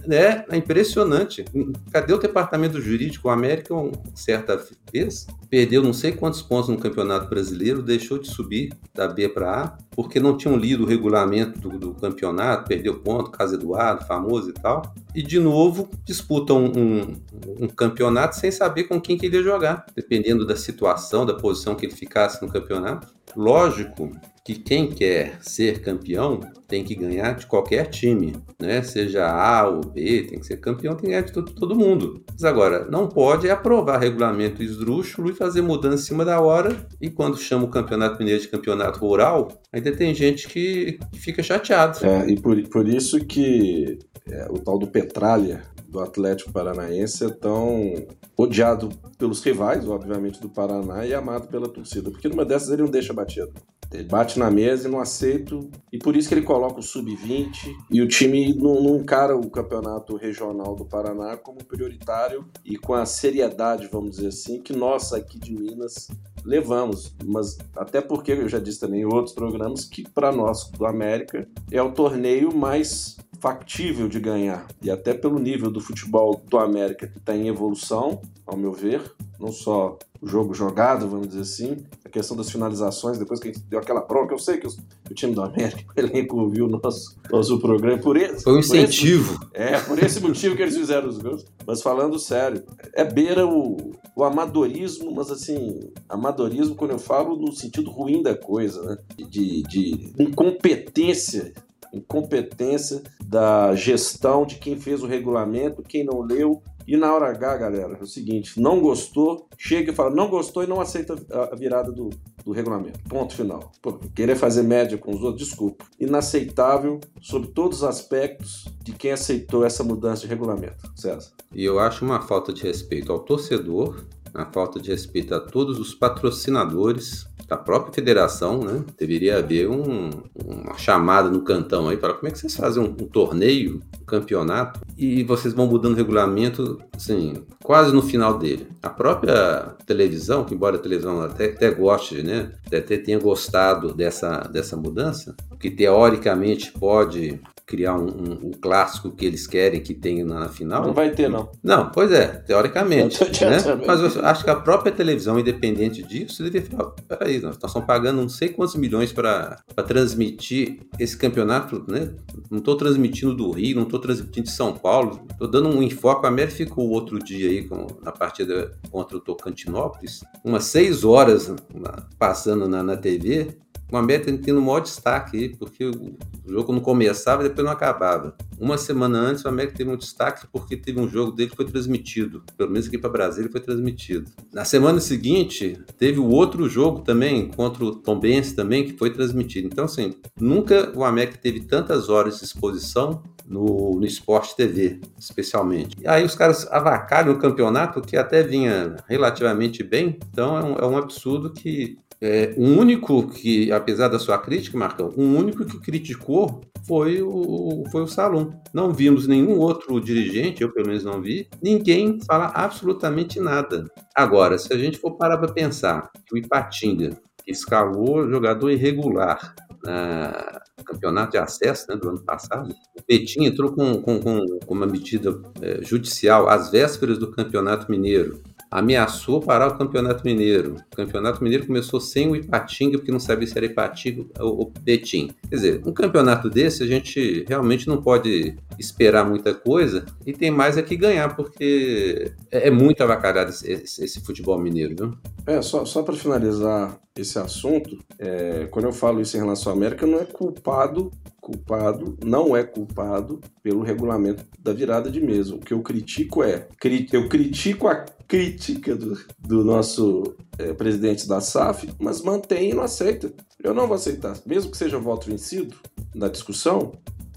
É, 0.08 0.44
é 0.48 0.56
impressionante. 0.56 1.44
Cadê 1.90 2.12
o 2.12 2.18
departamento 2.18 2.80
jurídico? 2.80 3.28
O 3.28 3.30
América, 3.30 3.74
certa 4.14 4.60
vez, 4.92 5.26
perdeu 5.48 5.82
não 5.82 5.92
sei 5.92 6.12
quantos 6.12 6.42
pontos 6.42 6.68
no 6.68 6.78
Campeonato 6.78 7.28
Brasileiro, 7.28 7.82
deixou 7.82 8.18
de 8.18 8.28
subir 8.28 8.72
da 8.94 9.08
B 9.08 9.28
para 9.28 9.62
A, 9.62 9.78
porque 9.90 10.20
não 10.20 10.36
tinham 10.36 10.56
lido 10.56 10.84
o 10.84 10.86
regulamento 10.86 11.58
do, 11.58 11.78
do, 11.78 11.94
campeonato, 11.94 12.68
perdeu 12.68 13.00
ponto, 13.00 13.30
caso 13.30 13.54
Eduardo, 13.54 14.04
famoso 14.04 14.50
e 14.50 14.52
tal. 14.52 14.94
E 15.14 15.22
de 15.22 15.38
novo 15.38 15.90
disputam 16.04 16.64
um, 16.64 17.00
um, 17.00 17.22
um, 17.62 17.68
campeonato 17.68 18.36
sem 18.36 18.50
saber 18.50 18.84
com 18.84 19.00
quem 19.00 19.16
queria 19.16 19.42
jogar, 19.42 19.86
dependendo 19.94 20.46
da 20.46 20.56
situação, 20.56 21.24
da 21.24 21.34
posição 21.34 21.74
que 21.74 21.86
ele 21.86 21.94
ficasse 21.94 22.42
no 22.42 22.50
campeonato. 22.50 23.14
Lógico 23.34 24.12
que 24.46 24.54
quem 24.54 24.88
quer 24.88 25.38
ser 25.42 25.80
campeão 25.80 26.38
tem 26.68 26.84
que 26.84 26.94
ganhar 26.94 27.32
de 27.32 27.46
qualquer 27.46 27.86
time, 27.86 28.32
né? 28.60 28.80
Seja 28.80 29.26
A 29.26 29.68
ou 29.68 29.80
B, 29.80 30.22
tem 30.22 30.38
que 30.38 30.46
ser 30.46 30.58
campeão, 30.58 30.92
tem 30.92 31.00
que 31.00 31.06
ganhar 31.08 31.22
de 31.22 31.32
todo, 31.32 31.74
mundo. 31.74 32.22
Mas 32.30 32.44
agora, 32.44 32.88
não 32.88 33.08
pode 33.08 33.50
aprovar 33.50 33.98
regulamento 33.98 34.62
esdrúxulo 34.62 35.30
e 35.30 35.34
fazer 35.34 35.62
mudança 35.62 36.04
em 36.04 36.06
cima 36.06 36.24
da 36.24 36.40
hora. 36.40 36.86
E 37.00 37.10
quando 37.10 37.36
chama 37.36 37.64
o 37.64 37.70
Campeonato 37.70 38.20
Mineiro 38.20 38.40
de 38.40 38.46
Campeonato 38.46 39.00
Rural, 39.00 39.48
ainda 39.72 39.90
tem 39.90 40.14
gente 40.14 40.46
que, 40.46 41.00
que 41.10 41.18
fica 41.18 41.42
chateado. 41.42 42.06
É, 42.06 42.30
e 42.30 42.40
por, 42.40 42.56
por 42.68 42.86
isso 42.86 43.18
que 43.24 43.98
é, 44.30 44.46
o 44.48 44.60
tal 44.60 44.78
do 44.78 44.86
Petralha 44.86 45.64
do 45.88 45.98
Atlético 45.98 46.52
Paranaense 46.52 47.24
é 47.24 47.30
tão 47.30 48.06
odiado 48.36 48.90
pelos 49.18 49.42
rivais, 49.42 49.88
obviamente, 49.88 50.40
do 50.40 50.48
Paraná 50.48 51.04
e 51.04 51.14
amado 51.14 51.48
pela 51.48 51.68
torcida, 51.68 52.10
porque 52.10 52.28
numa 52.28 52.44
dessas 52.44 52.70
ele 52.70 52.82
não 52.82 52.90
deixa 52.90 53.12
batido. 53.12 53.52
Ele 53.92 54.04
bate 54.04 54.38
na 54.38 54.50
mesa 54.50 54.88
e 54.88 54.90
não 54.90 55.00
aceita, 55.00 55.58
e 55.92 55.98
por 55.98 56.16
isso 56.16 56.28
que 56.28 56.34
ele 56.34 56.42
coloca 56.42 56.80
o 56.80 56.82
sub-20 56.82 57.74
e 57.90 58.02
o 58.02 58.08
time 58.08 58.54
não, 58.54 58.82
não 58.82 58.96
encara 58.96 59.36
o 59.36 59.48
campeonato 59.48 60.16
regional 60.16 60.74
do 60.74 60.84
Paraná 60.84 61.36
como 61.36 61.64
prioritário 61.64 62.44
e 62.64 62.76
com 62.76 62.94
a 62.94 63.06
seriedade, 63.06 63.88
vamos 63.90 64.16
dizer 64.16 64.28
assim, 64.28 64.60
que 64.60 64.72
nós 64.72 65.12
aqui 65.12 65.38
de 65.38 65.52
Minas 65.52 66.08
levamos. 66.44 67.14
Mas 67.24 67.58
até 67.76 68.00
porque 68.00 68.32
eu 68.32 68.48
já 68.48 68.58
disse 68.58 68.80
também 68.80 69.02
em 69.02 69.04
outros 69.04 69.34
programas 69.34 69.84
que 69.84 70.08
para 70.08 70.32
nós 70.32 70.70
do 70.70 70.86
América 70.86 71.48
é 71.70 71.82
o 71.82 71.92
torneio 71.92 72.54
mais 72.54 73.16
factível 73.38 74.08
de 74.08 74.18
ganhar. 74.18 74.66
E 74.82 74.90
até 74.90 75.12
pelo 75.12 75.38
nível 75.38 75.70
do 75.70 75.80
futebol 75.80 76.42
do 76.48 76.58
América 76.58 77.06
que 77.06 77.18
está 77.18 77.36
em 77.36 77.48
evolução, 77.48 78.20
ao 78.46 78.56
meu 78.56 78.72
ver, 78.72 79.02
não 79.38 79.52
só 79.52 79.98
jogo 80.26 80.54
jogado, 80.54 81.08
vamos 81.08 81.28
dizer 81.28 81.42
assim, 81.42 81.76
a 82.04 82.08
questão 82.08 82.36
das 82.36 82.50
finalizações, 82.50 83.18
depois 83.18 83.40
que 83.40 83.48
a 83.48 83.52
gente 83.52 83.64
deu 83.64 83.78
aquela 83.78 84.00
bronca, 84.00 84.34
eu 84.34 84.38
sei 84.38 84.58
que 84.58 84.66
o 84.66 85.14
time 85.14 85.34
do 85.34 85.42
América, 85.42 85.84
o 85.96 86.00
elenco 86.00 86.38
ouviu 86.38 86.66
o 86.66 86.68
nosso, 86.68 87.16
nosso 87.30 87.58
programa 87.58 87.98
por 87.98 88.16
esse. 88.16 88.42
Foi 88.42 88.54
um 88.54 88.58
incentivo. 88.58 89.38
Por 89.38 89.48
esse, 89.54 89.74
é, 89.74 89.80
por 89.80 89.98
esse 90.02 90.20
motivo 90.20 90.56
que 90.56 90.62
eles 90.62 90.76
fizeram 90.76 91.08
os 91.08 91.18
gols. 91.18 91.44
Mas 91.66 91.82
falando 91.82 92.18
sério, 92.18 92.62
é 92.92 93.04
beira 93.04 93.46
o, 93.46 93.92
o 94.14 94.24
amadorismo, 94.24 95.12
mas 95.14 95.30
assim, 95.30 95.80
amadorismo 96.08 96.74
quando 96.74 96.92
eu 96.92 96.98
falo 96.98 97.36
no 97.36 97.52
sentido 97.52 97.90
ruim 97.90 98.22
da 98.22 98.36
coisa, 98.36 98.82
né? 98.82 98.98
De, 99.28 99.62
de 99.62 100.12
incompetência 100.18 101.52
incompetência 101.92 103.02
da 103.24 103.74
gestão 103.74 104.44
de 104.44 104.56
quem 104.56 104.78
fez 104.78 105.02
o 105.02 105.06
regulamento, 105.06 105.82
quem 105.82 106.04
não 106.04 106.20
leu. 106.20 106.62
E 106.86 106.96
na 106.96 107.12
hora 107.12 107.30
H, 107.30 107.56
galera, 107.56 107.96
é 107.98 108.02
o 108.02 108.06
seguinte: 108.06 108.60
não 108.60 108.80
gostou, 108.80 109.48
chega 109.58 109.90
e 109.90 109.94
fala, 109.94 110.14
não 110.14 110.28
gostou 110.28 110.62
e 110.62 110.66
não 110.66 110.80
aceita 110.80 111.16
a 111.30 111.56
virada 111.56 111.90
do, 111.90 112.10
do 112.44 112.52
regulamento. 112.52 113.00
Ponto 113.08 113.34
final. 113.34 113.72
Pô, 113.82 113.94
querer 114.14 114.36
fazer 114.36 114.62
média 114.62 114.96
com 114.96 115.12
os 115.12 115.22
outros, 115.22 115.48
desculpa. 115.48 115.84
Inaceitável 115.98 117.00
sobre 117.20 117.48
todos 117.48 117.78
os 117.78 117.84
aspectos 117.84 118.66
de 118.82 118.92
quem 118.92 119.12
aceitou 119.12 119.64
essa 119.64 119.82
mudança 119.82 120.22
de 120.22 120.28
regulamento. 120.28 120.90
César. 120.94 121.32
E 121.52 121.64
eu 121.64 121.78
acho 121.78 122.04
uma 122.04 122.20
falta 122.20 122.52
de 122.52 122.62
respeito 122.62 123.10
ao 123.10 123.18
torcedor, 123.18 124.04
a 124.32 124.46
falta 124.52 124.78
de 124.78 124.90
respeito 124.90 125.34
a 125.34 125.40
todos 125.40 125.78
os 125.78 125.94
patrocinadores 125.94 127.26
da 127.46 127.56
própria 127.56 127.92
federação, 127.92 128.60
né? 128.64 128.84
Deveria 128.98 129.38
haver 129.38 129.68
um, 129.68 130.10
uma 130.44 130.76
chamada 130.76 131.30
no 131.30 131.42
cantão 131.42 131.88
aí 131.88 131.96
para 131.96 132.14
como 132.14 132.28
é 132.28 132.30
que 132.30 132.38
vocês 132.38 132.56
fazem 132.56 132.82
um, 132.82 132.86
um, 132.86 133.06
torneio, 133.06 133.80
um 134.00 134.04
campeonato 134.04 134.80
e 134.96 135.22
vocês 135.22 135.54
vão 135.54 135.66
mudando 135.66 135.94
o 135.94 135.96
regulamento, 135.96 136.78
assim, 136.94 137.44
quase 137.62 137.94
no 137.94 138.02
final 138.02 138.38
dele. 138.38 138.66
A 138.82 138.90
própria 138.90 139.74
televisão, 139.86 140.44
que 140.44 140.54
embora 140.54 140.76
a 140.76 140.80
televisão 140.80 141.22
até, 141.22 141.46
até 141.46 141.70
goste, 141.70 142.22
né? 142.22 142.52
Até 142.66 142.80
tenha 142.80 143.18
gostado 143.18 143.94
dessa, 143.94 144.40
dessa 144.40 144.76
mudança, 144.76 145.36
que 145.60 145.70
teoricamente 145.70 146.72
pode 146.72 147.40
criar 147.66 147.96
um, 147.96 148.06
um, 148.06 148.32
um, 148.46 148.50
clássico 148.52 149.10
que 149.10 149.26
eles 149.26 149.44
querem 149.46 149.80
que 149.80 149.92
tenha 149.92 150.24
na 150.24 150.48
final. 150.48 150.86
Não 150.86 150.94
vai 150.94 151.10
ter, 151.10 151.28
não. 151.28 151.50
Não, 151.62 151.90
pois 151.90 152.12
é, 152.12 152.26
teoricamente. 152.28 153.18
né? 153.44 153.58
Mas 153.84 154.14
eu 154.14 154.24
acho 154.24 154.44
que 154.44 154.50
a 154.50 154.54
própria 154.54 154.92
televisão, 154.92 155.38
independente 155.38 156.00
disso, 156.02 156.44
deveria 156.44 156.70
falar: 156.70 156.90
peraí, 157.08 157.40
nós 157.40 157.56
estamos 157.56 157.84
pagando 157.84 158.22
não 158.22 158.28
sei 158.28 158.50
quantos 158.50 158.76
milhões 158.76 159.12
para 159.12 159.58
transmitir 159.86 160.78
esse 160.98 161.16
campeonato, 161.16 161.84
né? 161.88 162.14
Não 162.48 162.58
estou 162.58 162.76
transmitindo 162.76 163.34
do 163.34 163.50
Rio, 163.50 163.76
não 163.76 163.82
estou 163.82 163.98
transmitindo 163.98 164.46
de 164.46 164.52
São 164.52 164.72
Paulo, 164.72 165.26
estou 165.32 165.48
dando 165.48 165.68
um 165.68 165.82
enfoque. 165.82 166.24
A 166.24 166.28
América 166.28 166.56
ficou 166.56 166.88
outro 166.90 167.18
dia 167.18 167.48
aí 167.50 167.64
com, 167.64 167.88
na 168.00 168.12
partida 168.12 168.70
contra 168.92 169.16
o 169.16 169.20
Tocantinópolis, 169.20 170.22
umas 170.44 170.64
seis 170.64 171.02
horas 171.02 171.52
na, 171.74 172.06
passando 172.16 172.68
na, 172.68 172.82
na 172.82 172.96
TV 172.96 173.56
o 173.90 173.96
América 173.96 174.32
tendo 174.42 174.58
o 174.58 174.62
maior 174.62 174.80
destaque 174.80 175.36
aí, 175.36 175.48
porque 175.56 175.84
o 175.84 176.16
jogo 176.46 176.72
não 176.72 176.80
começava 176.80 177.44
e 177.44 177.48
depois 177.48 177.64
não 177.64 177.72
acabava. 177.72 178.36
Uma 178.58 178.76
semana 178.78 179.18
antes, 179.18 179.44
o 179.44 179.48
América 179.48 179.76
teve 179.76 179.90
um 179.90 179.96
destaque 179.96 180.46
porque 180.52 180.76
teve 180.76 181.00
um 181.00 181.08
jogo 181.08 181.32
dele 181.32 181.50
que 181.50 181.56
foi 181.56 181.66
transmitido. 181.66 182.42
Pelo 182.56 182.70
menos 182.70 182.88
aqui 182.88 182.98
para 182.98 183.10
Brasília 183.10 183.50
foi 183.50 183.60
transmitido. 183.60 184.30
Na 184.52 184.64
semana 184.64 185.00
seguinte, 185.00 185.78
teve 185.98 186.18
o 186.18 186.28
outro 186.28 186.68
jogo 186.68 187.00
também, 187.00 187.48
contra 187.48 187.84
o 187.84 187.94
Tom 187.94 188.18
Benz 188.18 188.52
também, 188.52 188.84
que 188.84 188.96
foi 188.96 189.10
transmitido. 189.10 189.68
Então, 189.68 189.84
assim, 189.84 190.14
nunca 190.40 190.92
o 190.94 191.04
América 191.04 191.38
teve 191.38 191.60
tantas 191.60 192.08
horas 192.08 192.38
de 192.38 192.44
exposição 192.44 193.22
no, 193.46 193.94
no 193.98 194.06
Sport 194.06 194.54
TV, 194.54 195.00
especialmente. 195.18 195.96
E 196.00 196.08
aí 196.08 196.24
os 196.24 196.34
caras 196.34 196.66
avacalham 196.70 197.32
o 197.32 197.38
campeonato, 197.38 198.00
que 198.00 198.16
até 198.16 198.42
vinha 198.42 198.96
relativamente 199.08 199.82
bem, 199.82 200.18
então 200.32 200.56
é 200.56 200.62
um, 200.62 200.74
é 200.74 200.86
um 200.86 200.96
absurdo 200.96 201.52
que 201.52 201.98
é, 202.20 202.54
um 202.56 202.78
único 202.78 203.28
que, 203.28 203.70
apesar 203.70 204.08
da 204.08 204.18
sua 204.18 204.38
crítica, 204.38 204.78
Marcão, 204.78 205.12
um 205.16 205.36
único 205.36 205.64
que 205.64 205.78
criticou 205.78 206.62
foi 206.86 207.20
o, 207.22 207.84
foi 207.90 208.02
o 208.02 208.06
Salom. 208.06 208.52
Não 208.72 208.92
vimos 208.92 209.26
nenhum 209.26 209.58
outro 209.58 210.00
dirigente, 210.00 210.62
eu 210.62 210.72
pelo 210.72 210.86
menos 210.86 211.04
não 211.04 211.20
vi, 211.20 211.48
ninguém 211.62 212.18
fala 212.24 212.52
absolutamente 212.54 213.38
nada. 213.40 213.90
Agora, 214.14 214.58
se 214.58 214.72
a 214.72 214.78
gente 214.78 214.98
for 214.98 215.16
parar 215.16 215.38
para 215.38 215.52
pensar 215.52 216.10
que 216.24 216.34
o 216.34 216.38
Ipatinga 216.38 217.16
escalou 217.46 218.28
jogador 218.28 218.70
irregular 218.70 219.54
na 219.84 220.60
campeonato 220.84 221.32
de 221.32 221.38
acesso 221.38 221.86
né, 221.88 221.96
do 221.96 222.08
ano 222.08 222.22
passado, 222.22 222.74
o 222.96 223.02
Petim 223.02 223.44
entrou 223.44 223.72
com, 223.72 224.00
com, 224.00 224.20
com 224.20 224.74
uma 224.74 224.86
medida 224.86 225.38
é, 225.60 225.82
judicial 225.82 226.48
às 226.48 226.70
vésperas 226.70 227.18
do 227.18 227.30
Campeonato 227.30 227.90
Mineiro 227.90 228.40
ameaçou 228.70 229.40
parar 229.40 229.68
o 229.68 229.78
Campeonato 229.78 230.24
Mineiro. 230.24 230.76
O 230.92 230.96
Campeonato 230.96 231.42
Mineiro 231.42 231.66
começou 231.66 232.00
sem 232.00 232.28
o 232.28 232.36
Ipatinga, 232.36 232.98
porque 232.98 233.12
não 233.12 233.20
sabia 233.20 233.46
se 233.46 233.56
era 233.56 233.66
Ipatinga 233.66 234.26
ou 234.40 234.72
Betim. 234.80 235.30
Quer 235.48 235.54
dizer, 235.54 235.82
um 235.86 235.92
campeonato 235.92 236.50
desse 236.50 236.82
a 236.82 236.86
gente 236.86 237.44
realmente 237.48 237.88
não 237.88 238.02
pode 238.02 238.56
esperar 238.78 239.24
muita 239.28 239.54
coisa 239.54 240.04
e 240.26 240.32
tem 240.32 240.50
mais 240.50 240.76
é 240.76 240.82
que 240.82 240.96
ganhar, 240.96 241.34
porque 241.34 242.32
é, 242.50 242.68
é 242.68 242.70
muito 242.70 243.02
avacalhado 243.02 243.50
esse, 243.50 243.70
esse, 243.70 244.04
esse, 244.04 244.20
futebol 244.20 244.58
mineiro, 244.58 244.94
viu? 244.96 245.18
É, 245.46 245.62
só, 245.62 245.84
só 245.84 246.02
para 246.02 246.14
finalizar 246.14 246.98
esse 247.16 247.38
assunto, 247.38 247.98
é, 248.18 248.66
quando 248.70 248.86
eu 248.86 248.92
falo 248.92 249.20
isso 249.20 249.36
em 249.36 249.40
relação 249.40 249.72
à 249.72 249.76
América, 249.76 250.06
não 250.06 250.20
é 250.20 250.24
culpado 250.24 251.10
culpado, 251.46 252.18
não 252.24 252.56
é 252.56 252.64
culpado 252.64 253.40
pelo 253.62 253.80
regulamento 253.80 254.44
da 254.58 254.72
virada 254.72 255.08
de 255.08 255.20
mesa. 255.20 255.54
O 255.54 255.60
que 255.60 255.72
eu 255.72 255.80
critico 255.80 256.42
é, 256.42 256.66
eu 257.12 257.28
critico 257.28 257.86
a 257.86 258.04
crítica 258.26 258.96
do, 258.96 259.16
do 259.38 259.64
nosso 259.64 260.34
é, 260.58 260.72
presidente 260.72 261.28
da 261.28 261.40
SAF, 261.40 261.88
mas 262.00 262.20
mantém 262.20 262.70
e 262.70 262.74
não 262.74 262.82
aceita. 262.82 263.32
Eu 263.62 263.72
não 263.72 263.86
vou 263.86 263.94
aceitar, 263.94 264.36
mesmo 264.44 264.72
que 264.72 264.76
seja 264.76 264.98
voto 264.98 265.30
vencido 265.30 265.76
na 266.12 266.26
discussão, 266.26 266.92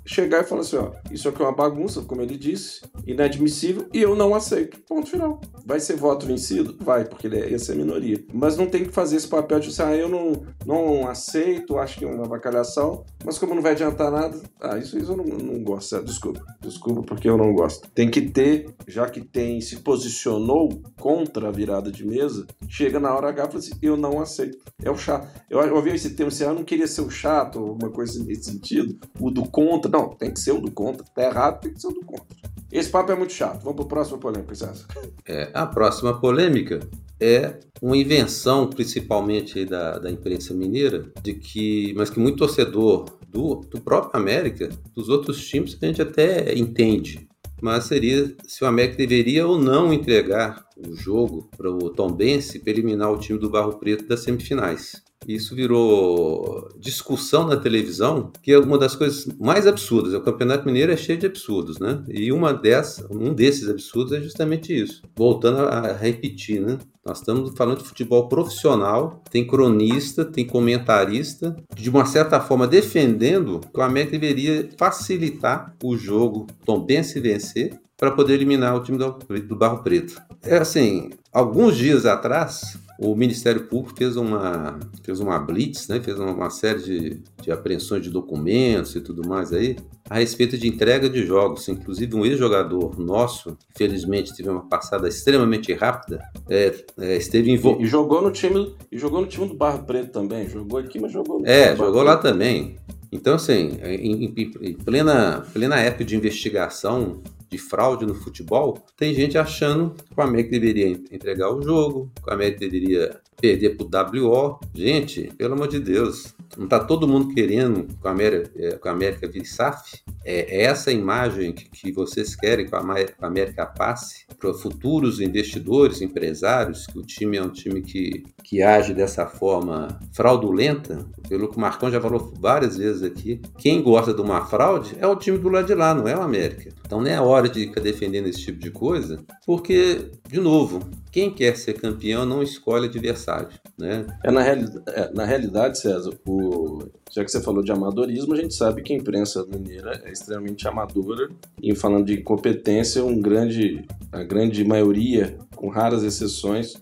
chegar 0.09 0.41
e 0.41 0.43
falar 0.43 0.61
assim: 0.61 0.77
ó, 0.77 0.91
isso 1.11 1.29
aqui 1.29 1.41
é 1.41 1.45
uma 1.45 1.55
bagunça, 1.55 2.01
como 2.01 2.21
ele 2.21 2.35
disse, 2.35 2.81
inadmissível, 3.05 3.87
e 3.93 4.01
eu 4.01 4.15
não 4.15 4.33
aceito. 4.33 4.79
Ponto 4.81 5.09
final. 5.09 5.39
Vai 5.65 5.79
ser 5.79 5.95
voto 5.95 6.25
vencido? 6.25 6.75
Vai, 6.79 7.05
porque 7.05 7.27
ele 7.27 7.39
é, 7.39 7.53
essa 7.53 7.71
é 7.71 7.75
a 7.75 7.77
minoria. 7.77 8.23
Mas 8.33 8.57
não 8.57 8.65
tem 8.65 8.83
que 8.83 8.91
fazer 8.91 9.17
esse 9.17 9.27
papel 9.27 9.59
de 9.59 9.69
assim, 9.69 9.83
ah, 9.83 9.95
eu 9.95 10.09
não, 10.09 10.33
não 10.65 11.07
aceito, 11.07 11.77
acho 11.77 11.99
que 11.99 12.05
é 12.05 12.07
uma 12.07 12.27
bacalhação, 12.27 13.05
mas 13.23 13.37
como 13.37 13.53
não 13.53 13.61
vai 13.61 13.73
adiantar 13.73 14.11
nada, 14.11 14.41
ah, 14.59 14.77
isso, 14.77 14.97
isso 14.97 15.11
eu 15.11 15.17
não, 15.17 15.25
não 15.25 15.63
gosto. 15.63 15.95
É, 15.95 16.01
desculpa, 16.01 16.43
desculpa, 16.59 17.03
porque 17.03 17.29
eu 17.29 17.37
não 17.37 17.53
gosto. 17.53 17.87
Tem 17.91 18.09
que 18.09 18.21
ter, 18.21 18.73
já 18.87 19.07
que 19.07 19.21
tem, 19.21 19.61
se 19.61 19.77
posicionou 19.77 20.81
contra 20.99 21.49
a 21.49 21.51
virada 21.51 21.91
de 21.91 22.05
mesa, 22.05 22.47
chega 22.67 22.99
na 22.99 23.13
hora 23.13 23.29
H 23.29 23.43
e 23.43 23.47
fala 23.47 23.59
assim: 23.59 23.71
eu 23.81 23.95
não 23.95 24.19
aceito. 24.19 24.57
É 24.83 24.89
o 24.89 24.97
chato. 24.97 25.29
Eu, 25.49 25.59
eu 25.61 25.75
ouvi 25.75 25.91
esse 25.91 26.11
termo 26.11 26.29
assim, 26.29 26.45
ah, 26.45 26.47
eu 26.47 26.55
não 26.55 26.63
queria 26.63 26.87
ser 26.87 27.01
o 27.01 27.09
chato, 27.09 27.59
alguma 27.59 27.91
coisa 27.91 28.23
nesse 28.23 28.45
sentido, 28.45 28.97
o 29.19 29.29
do 29.29 29.43
contra. 29.43 29.91
Não, 29.91 29.98
tem 30.07 30.31
que 30.31 30.39
ser 30.39 30.51
o 30.51 30.61
do 30.61 30.71
contra. 30.71 31.03
Tá 31.03 31.23
errado, 31.23 31.61
tem 31.61 31.73
que 31.73 31.81
ser 31.81 31.87
o 31.87 31.91
do 31.91 32.05
contra. 32.05 32.25
Esse 32.71 32.89
papo 32.89 33.11
é 33.11 33.15
muito 33.15 33.33
chato. 33.33 33.63
Vamos 33.63 33.75
para 33.75 33.85
a 33.85 33.89
próxima 33.89 34.17
polêmica, 34.19 34.55
César. 34.55 34.85
É, 35.27 35.49
a 35.53 35.65
próxima 35.65 36.19
polêmica 36.19 36.79
é 37.19 37.59
uma 37.81 37.97
invenção, 37.97 38.67
principalmente 38.67 39.65
da, 39.65 39.97
da 39.97 40.11
imprensa 40.11 40.53
mineira, 40.53 41.11
de 41.21 41.33
que, 41.33 41.93
mas 41.95 42.09
que 42.09 42.19
muito 42.19 42.37
torcedor 42.37 43.05
do, 43.27 43.55
do 43.55 43.81
próprio 43.81 44.19
América, 44.19 44.69
dos 44.95 45.09
outros 45.09 45.45
times, 45.45 45.77
a 45.81 45.85
gente 45.85 46.01
até 46.01 46.53
entende. 46.57 47.27
Mas 47.61 47.85
seria 47.85 48.33
se 48.47 48.63
o 48.63 48.67
América 48.67 48.97
deveria 48.97 49.45
ou 49.45 49.59
não 49.59 49.91
entregar 49.91 50.65
o 50.77 50.95
jogo 50.95 51.49
para 51.57 51.69
o 51.69 51.89
Tom 51.89 52.11
Bense 52.11 52.59
para 52.59 52.71
eliminar 52.71 53.11
o 53.11 53.17
time 53.17 53.37
do 53.37 53.49
Barro 53.49 53.77
Preto 53.79 54.07
das 54.07 54.21
semifinais. 54.21 55.03
Isso 55.29 55.53
virou 55.53 56.67
discussão 56.79 57.45
na 57.45 57.55
televisão, 57.55 58.31
que 58.41 58.51
é 58.51 58.57
uma 58.57 58.79
das 58.79 58.95
coisas 58.95 59.27
mais 59.39 59.67
absurdas. 59.67 60.15
O 60.15 60.21
Campeonato 60.21 60.65
Mineiro 60.65 60.91
é 60.91 60.97
cheio 60.97 61.19
de 61.19 61.27
absurdos, 61.27 61.77
né? 61.77 62.03
E 62.09 62.31
uma 62.31 62.51
dessas, 62.51 63.05
um 63.11 63.31
desses 63.31 63.69
absurdos 63.69 64.11
é 64.11 64.21
justamente 64.21 64.73
isso. 64.73 65.03
Voltando 65.15 65.59
a 65.59 65.93
repetir, 65.93 66.59
né? 66.59 66.79
Nós 67.05 67.19
estamos 67.19 67.51
falando 67.55 67.77
de 67.77 67.83
futebol 67.83 68.27
profissional, 68.27 69.21
tem 69.29 69.45
cronista, 69.45 70.25
tem 70.25 70.47
comentarista, 70.47 71.55
de 71.75 71.91
uma 71.91 72.07
certa 72.07 72.41
forma 72.41 72.65
defendendo 72.65 73.61
que 73.71 73.79
o 73.79 73.83
América 73.83 74.17
deveria 74.17 74.67
facilitar 74.79 75.75
o 75.83 75.95
jogo 75.95 76.47
Tom 76.65 76.83
Bense 76.83 77.19
vencer 77.19 77.79
para 77.95 78.09
poder 78.09 78.33
eliminar 78.33 78.75
o 78.75 78.81
time 78.81 78.97
do 78.97 79.55
Barro 79.55 79.83
Preto. 79.83 80.19
É 80.41 80.57
assim, 80.57 81.11
alguns 81.31 81.77
dias 81.77 82.07
atrás, 82.07 82.79
o 83.01 83.15
Ministério 83.15 83.63
Público 83.63 83.97
fez 83.97 84.17
uma, 84.17 84.77
fez 85.03 85.21
uma 85.21 85.39
blitz, 85.39 85.87
né? 85.87 86.01
fez 86.01 86.19
uma, 86.19 86.33
uma 86.33 86.49
série 86.49 86.81
de, 86.81 87.21
de 87.41 87.49
apreensões 87.49 88.03
de 88.03 88.09
documentos 88.09 88.93
e 88.93 88.99
tudo 88.99 89.25
mais 89.25 89.53
aí, 89.53 89.77
a 90.09 90.19
respeito 90.19 90.57
de 90.57 90.67
entrega 90.67 91.09
de 91.09 91.25
jogos. 91.25 91.69
Inclusive, 91.69 92.13
um 92.13 92.25
ex-jogador 92.25 92.99
nosso, 92.99 93.57
infelizmente 93.73 94.35
teve 94.35 94.49
uma 94.49 94.67
passada 94.67 95.07
extremamente 95.07 95.73
rápida, 95.73 96.21
é, 96.49 96.75
é, 96.99 97.15
esteve 97.15 97.49
envolvido. 97.49 97.83
E, 97.83 97.87
e, 97.87 97.89
jogou 97.89 98.21
no 98.21 98.31
time 98.31 98.75
jogou 98.91 99.21
no 99.21 99.27
time 99.27 99.47
do 99.47 99.53
Barro 99.53 99.85
Preto 99.85 100.11
também. 100.11 100.49
Jogou 100.49 100.79
aqui, 100.79 100.99
mas 100.99 101.13
jogou 101.13 101.39
no 101.39 101.47
É, 101.47 101.73
jogou 101.77 102.03
lá 102.03 102.17
também. 102.17 102.75
Então, 103.11 103.35
assim, 103.35 103.79
em, 103.81 104.25
em, 104.25 104.51
em, 104.61 104.73
plena, 104.73 105.45
plena 105.53 105.79
época 105.79 106.03
de 106.03 106.17
investigação 106.17 107.21
de 107.49 107.57
fraude 107.57 108.05
no 108.05 108.13
futebol, 108.13 108.85
tem 108.95 109.13
gente 109.13 109.37
achando 109.37 109.91
que 109.91 110.13
o 110.15 110.21
América 110.21 110.51
deveria 110.51 110.87
entregar 110.87 111.49
o 111.49 111.61
jogo, 111.61 112.11
que 112.21 112.29
o 112.29 112.33
América 112.33 112.59
deveria 112.59 113.19
perder 113.39 113.75
para 113.75 114.13
o 114.13 114.27
WO. 114.27 114.59
Gente, 114.73 115.31
pelo 115.37 115.53
amor 115.53 115.67
de 115.67 115.79
Deus, 115.79 116.35
não 116.57 116.65
está 116.65 116.79
todo 116.79 117.07
mundo 117.07 117.33
querendo 117.33 117.87
com 117.99 118.07
a 118.07 118.11
América, 118.11 118.51
é, 118.55 118.71
com 118.73 118.89
a 118.89 118.91
América 118.91 119.27
vir 119.27 119.45
SAF? 119.45 120.03
É, 120.25 120.61
é 120.61 120.63
essa 120.63 120.91
imagem 120.91 121.53
que, 121.53 121.91
vocês 121.91 122.35
querem 122.35 122.65
que 122.65 122.75
a 122.75 122.81
América 123.21 123.65
passe 123.65 124.25
para 124.39 124.53
futuros 124.53 125.19
investidores, 125.19 126.01
empresários, 126.01 126.87
que 126.87 126.99
o 126.99 127.01
time 127.01 127.37
é 127.37 127.43
um 127.43 127.49
time 127.49 127.81
que, 127.81 128.23
que 128.43 128.61
age 128.61 128.93
dessa 128.93 129.25
forma 129.25 129.99
fraudulenta? 130.13 131.05
Pelo 131.27 131.49
que 131.49 131.57
o 131.57 131.59
Marcão 131.59 131.91
já 131.91 132.01
falou 132.01 132.33
várias 132.39 132.77
vezes 132.77 133.03
aqui, 133.03 133.41
quem 133.57 133.81
gosta 133.81 134.13
de 134.13 134.21
uma 134.21 134.45
fraude 134.45 134.95
é 134.99 135.07
o 135.07 135.15
time 135.15 135.37
do 135.37 135.49
lado 135.49 135.67
de 135.67 135.75
lá, 135.75 135.93
não 135.93 136.07
é 136.07 136.15
o 136.15 136.21
América. 136.21 136.69
Então 136.85 137.01
nem 137.01 137.13
é 137.13 137.21
hora 137.21 137.47
de 137.47 137.67
ficar 137.67 137.81
defendendo 137.81 138.27
esse 138.27 138.41
tipo 138.41 138.59
de 138.59 138.71
coisa, 138.71 139.23
porque, 139.45 140.11
de 140.27 140.39
novo, 140.39 140.79
quem 141.11 141.31
quer 141.31 141.55
ser 141.57 141.73
campeão 141.73 142.25
não 142.25 142.43
escolhe 142.43 142.87
adversário, 142.87 143.49
né? 143.77 144.05
É 144.23 144.31
na, 144.31 144.41
reali 144.41 144.65
é, 144.87 145.13
na 145.13 145.25
realidade, 145.25 145.79
César, 145.79 146.11
o... 146.25 146.83
já 147.09 147.23
que 147.23 147.31
você 147.31 147.41
falou 147.41 147.63
de 147.63 147.71
amadorismo, 147.71 148.33
a 148.33 148.37
gente 148.37 148.53
sabe 148.53 148.81
que 148.81 148.93
a 148.93 148.95
imprensa 148.95 149.45
mineira 149.45 150.01
é 150.05 150.11
extremamente 150.11 150.67
amadora 150.67 151.29
e 151.61 151.75
falando 151.75 152.05
de 152.05 152.19
incompetência, 152.19 153.03
um 153.03 153.19
grande, 153.19 153.83
a 154.11 154.23
grande 154.23 154.63
maioria, 154.63 155.37
com 155.55 155.69
raras 155.69 156.03
exceções, 156.03 156.75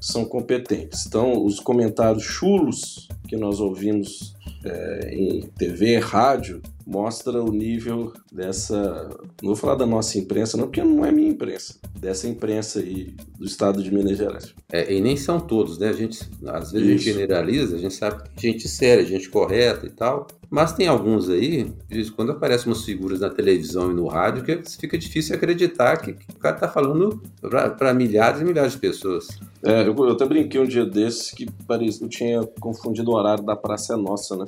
são 0.00 0.24
competentes. 0.24 1.06
Então, 1.06 1.44
os 1.44 1.60
comentários 1.60 2.22
chulos 2.22 3.08
que 3.26 3.36
nós 3.36 3.60
ouvimos 3.60 4.34
é, 4.64 5.14
em 5.14 5.42
TV, 5.58 5.98
rádio, 5.98 6.62
mostra 6.86 7.42
o 7.42 7.50
nível 7.50 8.12
dessa. 8.32 9.08
Não 9.42 9.48
vou 9.48 9.56
falar 9.56 9.74
da 9.74 9.86
nossa 9.86 10.18
imprensa, 10.18 10.56
não, 10.56 10.64
porque 10.64 10.82
não 10.82 11.04
é 11.04 11.10
minha 11.10 11.28
imprensa, 11.28 11.74
dessa 11.98 12.28
imprensa 12.28 12.80
aí 12.80 13.14
do 13.38 13.44
estado 13.44 13.82
de 13.82 13.92
Minas 13.92 14.16
Gerais. 14.16 14.54
É, 14.72 14.92
e 14.92 15.00
nem 15.00 15.16
são 15.16 15.40
todos, 15.40 15.78
né? 15.78 15.88
A 15.88 15.92
gente, 15.92 16.20
às 16.46 16.72
vezes, 16.72 16.74
Isso. 16.74 16.94
a 16.94 16.96
gente 16.96 17.02
generaliza, 17.04 17.76
a 17.76 17.78
gente 17.78 17.94
sabe 17.94 18.22
que 18.36 18.50
gente 18.50 18.68
séria, 18.68 19.04
gente 19.04 19.28
correta 19.28 19.86
e 19.86 19.90
tal, 19.90 20.26
mas 20.48 20.72
tem 20.72 20.86
alguns 20.86 21.28
aí, 21.28 21.72
quando 22.14 22.32
aparecem 22.32 22.68
umas 22.68 22.84
figuras 22.84 23.20
na 23.20 23.30
televisão 23.30 23.90
e 23.90 23.94
no 23.94 24.06
rádio, 24.06 24.44
que 24.44 24.62
fica 24.78 24.96
difícil 24.96 25.34
acreditar 25.34 25.96
que, 25.96 26.12
que 26.12 26.30
o 26.30 26.38
cara 26.38 26.54
está 26.54 26.68
falando 26.68 27.20
para 27.76 27.92
milhares 27.92 28.40
e 28.40 28.44
milhares 28.44 28.72
de 28.72 28.78
pessoas. 28.78 29.26
É, 29.62 29.82
eu, 29.82 29.94
eu 29.96 30.10
até 30.10 30.24
brinquei 30.24 30.60
um 30.60 30.66
dia 30.66 30.86
desses 30.86 31.32
que 31.32 31.50
parecia, 31.66 32.04
eu 32.04 32.08
tinha 32.08 32.46
confundido 32.60 33.15
horário 33.16 33.44
da 33.44 33.56
Praça 33.56 33.94
é 33.94 33.96
Nossa, 33.96 34.36
né? 34.36 34.46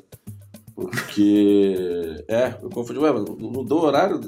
Porque, 0.79 1.75
é, 2.29 2.57
eu 2.63 2.71
confundi, 2.71 3.01
ué, 3.01 3.11
mudou 3.13 3.81
o 3.81 3.85
horário 3.85 4.21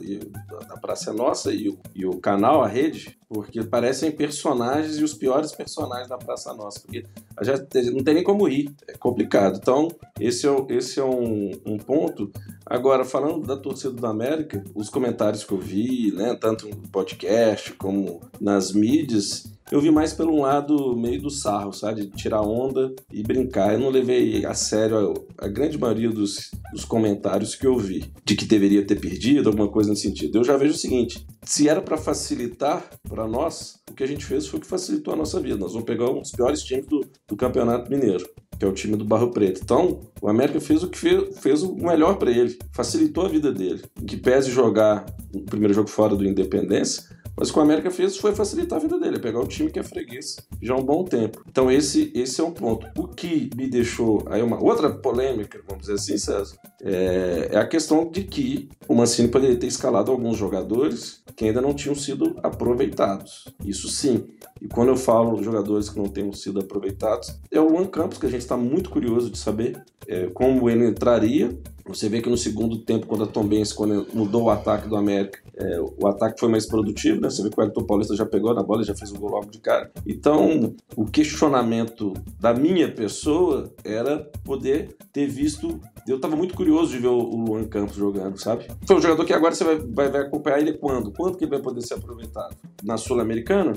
da 0.68 0.76
Praça 0.76 1.10
é 1.10 1.12
Nossa 1.12 1.52
e 1.52 1.68
o, 1.68 1.78
e 1.94 2.04
o 2.04 2.18
canal, 2.18 2.60
a 2.60 2.66
rede, 2.66 3.16
porque 3.28 3.62
parecem 3.62 4.10
personagens 4.10 4.98
e 4.98 5.04
os 5.04 5.14
piores 5.14 5.52
personagens 5.52 6.08
da 6.08 6.18
Praça 6.18 6.52
Nossa, 6.52 6.80
porque 6.80 7.04
já 7.40 7.54
não 7.92 8.02
tem 8.02 8.14
nem 8.14 8.24
como 8.24 8.48
rir, 8.48 8.74
é 8.88 8.94
complicado. 8.94 9.60
Então, 9.62 9.86
esse 10.18 10.48
é, 10.48 10.66
esse 10.70 10.98
é 10.98 11.04
um, 11.04 11.52
um 11.64 11.78
ponto. 11.78 12.32
Agora, 12.66 13.04
falando 13.04 13.46
da 13.46 13.56
torcida 13.56 13.92
do 13.92 14.06
América, 14.08 14.64
os 14.74 14.90
comentários 14.90 15.44
que 15.44 15.52
eu 15.52 15.58
vi, 15.58 16.10
né, 16.12 16.34
tanto 16.34 16.68
no 16.68 16.88
podcast 16.88 17.72
como 17.74 18.20
nas 18.40 18.72
mídias, 18.72 19.44
eu 19.70 19.80
vi 19.80 19.90
mais 19.90 20.12
pelo 20.12 20.34
um 20.34 20.42
lado 20.42 20.96
meio 20.96 21.22
do 21.22 21.30
sarro, 21.30 21.72
sabe? 21.72 22.02
De 22.02 22.10
tirar 22.10 22.42
onda 22.42 22.92
e 23.12 23.22
brincar. 23.22 23.72
Eu 23.72 23.80
não 23.80 23.88
levei 23.88 24.44
a 24.44 24.54
sério 24.54 25.14
a, 25.38 25.46
a 25.46 25.48
grande 25.48 25.78
maioria 25.78 26.10
dos, 26.10 26.50
dos, 26.72 26.84
comentários 26.84 27.54
que 27.54 27.66
eu 27.66 27.78
vi, 27.78 28.12
de 28.24 28.34
que 28.34 28.44
deveria 28.44 28.84
ter 28.84 28.98
perdido, 28.98 29.48
alguma 29.48 29.68
coisa 29.68 29.90
nesse 29.90 30.02
sentido. 30.02 30.38
Eu 30.38 30.44
já 30.44 30.56
vejo 30.56 30.74
o 30.74 30.78
seguinte: 30.78 31.24
se 31.44 31.68
era 31.68 31.80
para 31.80 31.96
facilitar 31.96 32.88
para 33.08 33.26
nós, 33.28 33.76
o 33.90 33.94
que 33.94 34.02
a 34.02 34.08
gente 34.08 34.24
fez 34.24 34.46
foi 34.46 34.58
o 34.58 34.62
que 34.62 34.68
facilitou 34.68 35.14
a 35.14 35.16
nossa 35.16 35.40
vida. 35.40 35.56
Nós 35.56 35.72
vamos 35.72 35.86
pegar 35.86 36.10
um 36.10 36.20
dos 36.20 36.32
piores 36.32 36.62
times 36.62 36.86
do, 36.86 37.04
do 37.28 37.36
Campeonato 37.36 37.90
Mineiro 37.90 38.28
que 38.58 38.66
é 38.66 38.68
o 38.68 38.74
time 38.74 38.94
do 38.94 39.06
Barro 39.06 39.30
Preto. 39.30 39.62
Então, 39.64 40.00
o 40.20 40.28
América 40.28 40.60
fez 40.60 40.82
o 40.82 40.90
que 40.90 40.98
fez, 40.98 41.38
fez 41.38 41.62
o 41.62 41.74
melhor 41.74 42.18
para 42.18 42.30
ele, 42.30 42.58
facilitou 42.72 43.24
a 43.24 43.28
vida 43.28 43.50
dele. 43.50 43.82
Que 44.06 44.18
pese 44.18 44.50
jogar 44.50 45.06
o 45.34 45.40
primeiro 45.40 45.72
jogo 45.72 45.88
fora 45.88 46.14
do 46.14 46.26
Independência, 46.26 47.04
mas 47.36 47.50
o 47.50 47.52
que 47.52 47.58
o 47.58 47.62
América 47.62 47.90
fez 47.90 48.16
foi 48.16 48.34
facilitar 48.34 48.78
a 48.78 48.82
vida 48.82 48.98
dele, 48.98 49.16
é 49.16 49.20
pegar 49.20 49.40
o 49.40 49.46
time 49.46 49.70
que 49.70 49.78
é 49.78 49.82
freguês 49.82 50.36
já 50.62 50.74
há 50.74 50.76
um 50.76 50.84
bom 50.84 51.04
tempo. 51.04 51.42
Então 51.48 51.70
esse, 51.70 52.12
esse 52.14 52.40
é 52.40 52.44
um 52.44 52.52
ponto. 52.52 52.86
O 52.96 53.08
que 53.08 53.50
me 53.56 53.68
deixou 53.68 54.22
aí 54.26 54.42
uma 54.42 54.62
outra 54.62 54.90
polêmica, 54.90 55.60
vamos 55.66 55.86
dizer 55.86 55.94
assim, 55.94 56.18
César, 56.18 56.56
é, 56.82 57.48
é 57.52 57.58
a 57.58 57.66
questão 57.66 58.10
de 58.10 58.24
que 58.24 58.68
o 58.88 58.94
Mancini 58.94 59.28
poderia 59.28 59.56
ter 59.56 59.66
escalado 59.66 60.10
alguns 60.10 60.36
jogadores 60.36 61.22
que 61.36 61.44
ainda 61.46 61.60
não 61.60 61.72
tinham 61.72 61.94
sido 61.94 62.36
aproveitados. 62.42 63.48
Isso 63.64 63.88
sim. 63.88 64.26
E 64.60 64.68
quando 64.68 64.88
eu 64.88 64.96
falo 64.96 65.42
jogadores 65.42 65.88
que 65.88 65.98
não 65.98 66.08
tenham 66.08 66.32
sido 66.32 66.60
aproveitados, 66.60 67.38
é 67.50 67.60
o 67.60 67.68
Juan 67.68 67.86
Campos, 67.86 68.18
que 68.18 68.26
a 68.26 68.30
gente 68.30 68.42
está 68.42 68.56
muito 68.56 68.90
curioso 68.90 69.30
de 69.30 69.38
saber 69.38 69.82
é, 70.06 70.26
como 70.26 70.68
ele 70.68 70.86
entraria 70.86 71.58
você 71.94 72.08
vê 72.08 72.20
que 72.20 72.28
no 72.28 72.36
segundo 72.36 72.78
tempo, 72.78 73.06
quando 73.06 73.24
a 73.24 73.26
Tom 73.26 73.46
Benz, 73.46 73.72
quando 73.72 74.06
mudou 74.14 74.44
o 74.44 74.50
ataque 74.50 74.88
do 74.88 74.96
América, 74.96 75.38
é, 75.56 75.78
o 75.80 76.06
ataque 76.06 76.40
foi 76.40 76.48
mais 76.48 76.66
produtivo, 76.66 77.20
né? 77.20 77.28
Você 77.28 77.42
vê 77.42 77.50
que 77.50 77.60
o 77.60 77.62
Elton 77.62 77.84
Paulista 77.84 78.16
já 78.16 78.24
pegou 78.24 78.54
na 78.54 78.62
bola 78.62 78.82
e 78.82 78.84
já 78.84 78.94
fez 78.94 79.12
o 79.12 79.18
gol 79.18 79.30
logo 79.30 79.50
de 79.50 79.58
cara. 79.58 79.90
Então, 80.06 80.74
o 80.96 81.04
questionamento 81.04 82.14
da 82.38 82.54
minha 82.54 82.90
pessoa 82.90 83.72
era 83.84 84.18
poder 84.44 84.96
ter 85.12 85.26
visto. 85.26 85.80
Eu 86.08 86.16
estava 86.16 86.34
muito 86.34 86.54
curioso 86.54 86.92
de 86.92 86.98
ver 86.98 87.08
o 87.08 87.18
Luan 87.18 87.64
Campos 87.64 87.96
jogando, 87.96 88.40
sabe? 88.40 88.66
Foi 88.86 88.96
um 88.96 89.02
jogador 89.02 89.24
que 89.24 89.32
agora 89.32 89.54
você 89.54 89.64
vai, 89.64 89.76
vai, 89.76 90.10
vai 90.10 90.20
acompanhar 90.22 90.60
ele 90.60 90.72
quando? 90.72 91.12
Quando 91.12 91.36
que 91.36 91.44
ele 91.44 91.50
vai 91.50 91.60
poder 91.60 91.82
ser 91.82 91.94
aproveitado? 91.94 92.56
Na 92.82 92.96
Sul-Americana? 92.96 93.74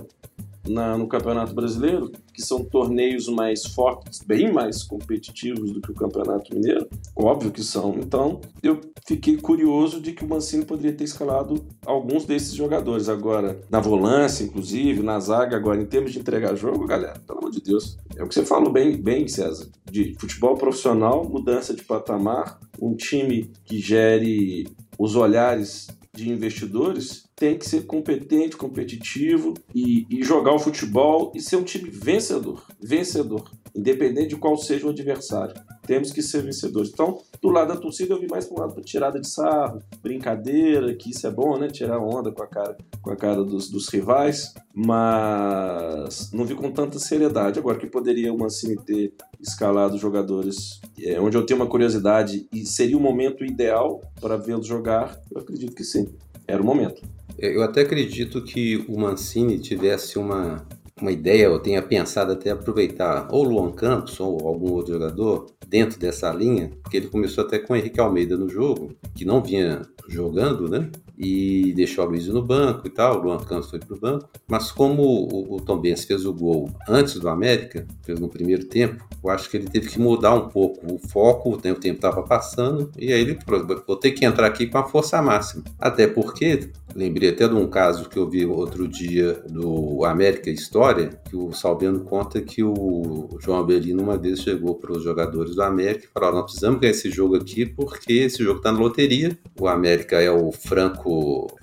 Na, 0.68 0.98
no 0.98 1.08
Campeonato 1.08 1.54
Brasileiro, 1.54 2.12
que 2.34 2.42
são 2.42 2.64
torneios 2.64 3.28
mais 3.28 3.66
fortes, 3.66 4.20
bem 4.26 4.52
mais 4.52 4.84
competitivos 4.84 5.72
do 5.72 5.82
que 5.82 5.92
o 5.92 5.96
Campeonato 5.96 6.54
Mineiro, 6.54 6.88
óbvio 7.16 7.52
que 7.52 7.64
são. 7.64 7.96
Então, 8.00 8.40
eu 8.62 8.80
fiquei 9.06 9.38
curioso 9.38 10.02
de 10.02 10.14
que 10.14 10.24
o 10.24 10.28
Mancini 10.28 10.66
poderia 10.66 10.94
ter 10.94 11.04
escalado 11.04 11.64
alguns 11.86 12.26
desses 12.26 12.54
jogadores. 12.54 13.10
Agora, 13.10 13.62
na 13.70 13.80
volância, 13.80 14.44
inclusive, 14.44 15.04
na 15.04 15.20
zaga, 15.20 15.56
agora, 15.56 15.82
em 15.82 15.86
termos 15.86 16.12
de 16.12 16.20
entregar 16.20 16.56
jogo, 16.56 16.88
galera, 16.88 17.20
pelo 17.26 17.40
amor 17.40 17.52
de 17.52 17.62
Deus. 17.62 17.98
É 18.16 18.24
o 18.24 18.28
que 18.28 18.34
você 18.34 18.46
falou 18.46 18.72
bem, 18.72 18.96
bem 18.96 19.28
César, 19.28 19.68
de 19.90 20.16
futebol 20.20 20.56
profissional, 20.56 21.28
mudança 21.28 21.74
de 21.74 21.84
patamar, 21.84 22.60
um 22.82 22.96
time 22.96 23.52
que 23.66 23.80
gere 23.80 24.68
os 24.98 25.16
olhares 25.16 25.88
de 26.14 26.30
investidores 26.30 27.26
tem 27.36 27.58
que 27.58 27.68
ser 27.68 27.86
competente, 27.86 28.56
competitivo 28.56 29.54
e, 29.74 30.06
e, 30.10 30.24
jogar 30.24 30.54
o 30.54 30.60
futebol 30.60 31.32
e 31.36 31.42
ser 31.42 31.56
um 31.56 31.64
time 31.64 31.90
vencedor. 31.90 32.66
Vencedor. 32.80 33.52
Independente 33.76 34.30
de 34.30 34.36
qual 34.36 34.56
seja 34.58 34.86
o 34.86 34.90
adversário. 34.90 35.56
Temos 35.86 36.12
que 36.12 36.22
ser 36.22 36.44
vencedores. 36.44 36.92
Então, 36.92 37.20
do 37.42 37.50
lado 37.50 37.74
da 37.74 37.80
torcida, 37.80 38.14
eu 38.14 38.20
vi 38.20 38.28
mais 38.28 38.46
para 38.46 38.66
lado 38.66 38.82
tirada 38.82 39.20
de 39.20 39.28
sarro, 39.28 39.82
brincadeira, 40.02 40.94
que 40.94 41.10
isso 41.10 41.26
é 41.28 41.32
bom, 41.32 41.58
né? 41.58 41.68
Tirar 41.68 42.00
onda 42.00 42.32
com 42.32 42.44
a 42.44 42.48
cara, 42.48 42.78
com 43.02 43.12
a 43.12 43.16
cara 43.16 43.44
dos, 43.44 43.70
dos 43.70 43.90
rivais, 43.90 44.54
mas 44.74 46.32
não 46.32 46.46
vi 46.46 46.56
com 46.56 46.72
tanta 46.72 47.00
seriedade. 47.00 47.60
Agora, 47.60 47.78
que 47.78 47.88
poderia 47.88 48.34
o 48.34 48.38
Mancini 48.38 48.78
ter 48.78 49.14
escalado 49.42 49.98
jogadores 49.98 50.80
é, 51.02 51.20
onde 51.20 51.36
eu 51.36 51.46
tenho 51.46 51.60
uma 51.60 51.68
curiosidade 51.68 52.48
e 52.54 52.66
seria 52.66 52.98
o 52.98 53.02
momento 53.02 53.44
ideal 53.44 54.02
para 54.22 54.38
vê-los 54.38 54.68
jogar, 54.68 55.20
eu 55.32 55.42
acredito 55.42 55.76
que 55.76 55.84
sim. 55.84 56.08
Era 56.48 56.62
o 56.62 56.66
momento. 56.66 57.02
Eu 57.38 57.64
até 57.64 57.82
acredito 57.82 58.44
que 58.44 58.86
o 58.88 59.00
Mancini 59.00 59.60
tivesse 59.60 60.20
uma, 60.20 60.66
uma 61.02 61.12
ideia, 61.12 61.50
ou 61.50 61.60
tenha 61.60 61.82
pensado 61.82 62.32
até 62.32 62.52
aproveitar 62.52 63.28
ou 63.32 63.44
Luan 63.44 63.72
Campos 63.72 64.20
ou 64.20 64.48
algum 64.48 64.72
outro 64.72 64.94
jogador 64.94 65.48
dentro 65.68 66.00
dessa 66.00 66.32
linha, 66.32 66.72
porque 66.82 66.98
ele 66.98 67.08
começou 67.08 67.44
até 67.44 67.60
com 67.60 67.74
o 67.74 67.76
Henrique 67.76 68.00
Almeida 68.00 68.38
no 68.38 68.48
jogo, 68.48 68.96
que 69.16 69.26
não 69.26 69.42
vinha 69.42 69.82
jogando, 70.08 70.70
né? 70.70 70.90
E 71.18 71.74
deixou 71.74 72.04
a 72.04 72.08
Luiz 72.08 72.28
no 72.28 72.42
banco 72.42 72.88
e 72.88 72.90
tal, 72.90 73.20
o 73.20 73.24
Luan 73.24 73.38
Campos 73.38 73.70
foi 73.70 73.80
pro 73.80 74.00
banco. 74.00 74.30
Mas 74.48 74.72
como 74.72 75.04
o, 75.04 75.56
o 75.56 75.62
Tom 75.62 75.78
Benz 75.78 76.06
fez 76.06 76.26
o 76.26 76.34
gol 76.34 76.72
antes 76.88 77.16
do 77.16 77.30
América, 77.30 77.86
fez 78.04 78.20
no 78.20 78.28
primeiro 78.28 78.66
tempo, 78.66 79.04
eu 79.24 79.30
acho 79.30 79.50
que 79.50 79.58
ele 79.58 79.70
teve 79.70 79.90
que 79.90 80.00
mudar 80.00 80.34
um 80.34 80.50
pouco 80.50 80.94
o 80.94 80.98
foco, 80.98 81.52
o 81.52 81.58
tempo 81.58 81.80
estava 81.86 82.24
passando, 82.24 82.92
e 82.98 83.14
aí 83.14 83.22
ele 83.22 83.38
falou, 83.46 83.84
vou 83.86 83.96
ter 83.96 84.12
que 84.12 84.26
entrar 84.26 84.48
aqui 84.48 84.68
com 84.68 84.78
a 84.78 84.84
força 84.84 85.22
máxima. 85.22 85.64
Até 85.80 86.08
porque, 86.08 86.72
lembrei 86.96 87.30
até 87.30 87.48
de 87.48 87.56
um 87.56 87.68
caso 87.68 88.10
que 88.10 88.18
eu 88.18 88.30
vi 88.30 88.46
outro 88.46 88.88
dia 88.88 89.34
do 89.50 90.04
América 90.06 90.50
História, 90.50 91.22
que 91.30 91.36
o 91.36 91.52
Salviano 91.54 92.02
conta 92.02 92.42
que 92.42 92.64
o 92.64 93.30
João 93.40 93.60
Abelino 93.60 94.04
uma 94.04 94.18
vez 94.18 94.40
chegou 94.40 94.76
para 94.76 94.92
os 94.92 95.04
jogadores 95.04 95.56
do 95.56 95.64
América 95.64 96.06
e 96.06 96.10
falou, 96.14 96.34
nós 96.34 96.46
precisamos 96.46 96.80
ganhar 96.80 96.92
esse 96.92 97.10
jogo 97.10 97.36
aqui 97.36 97.66
porque 97.66 98.14
esse 98.14 98.44
jogo 98.44 98.58
está 98.58 98.72
na 98.72 98.80
loteria, 98.80 99.38
o 99.60 99.68
América 99.68 100.22
é 100.22 100.32
o 100.32 100.52
franco 100.52 101.03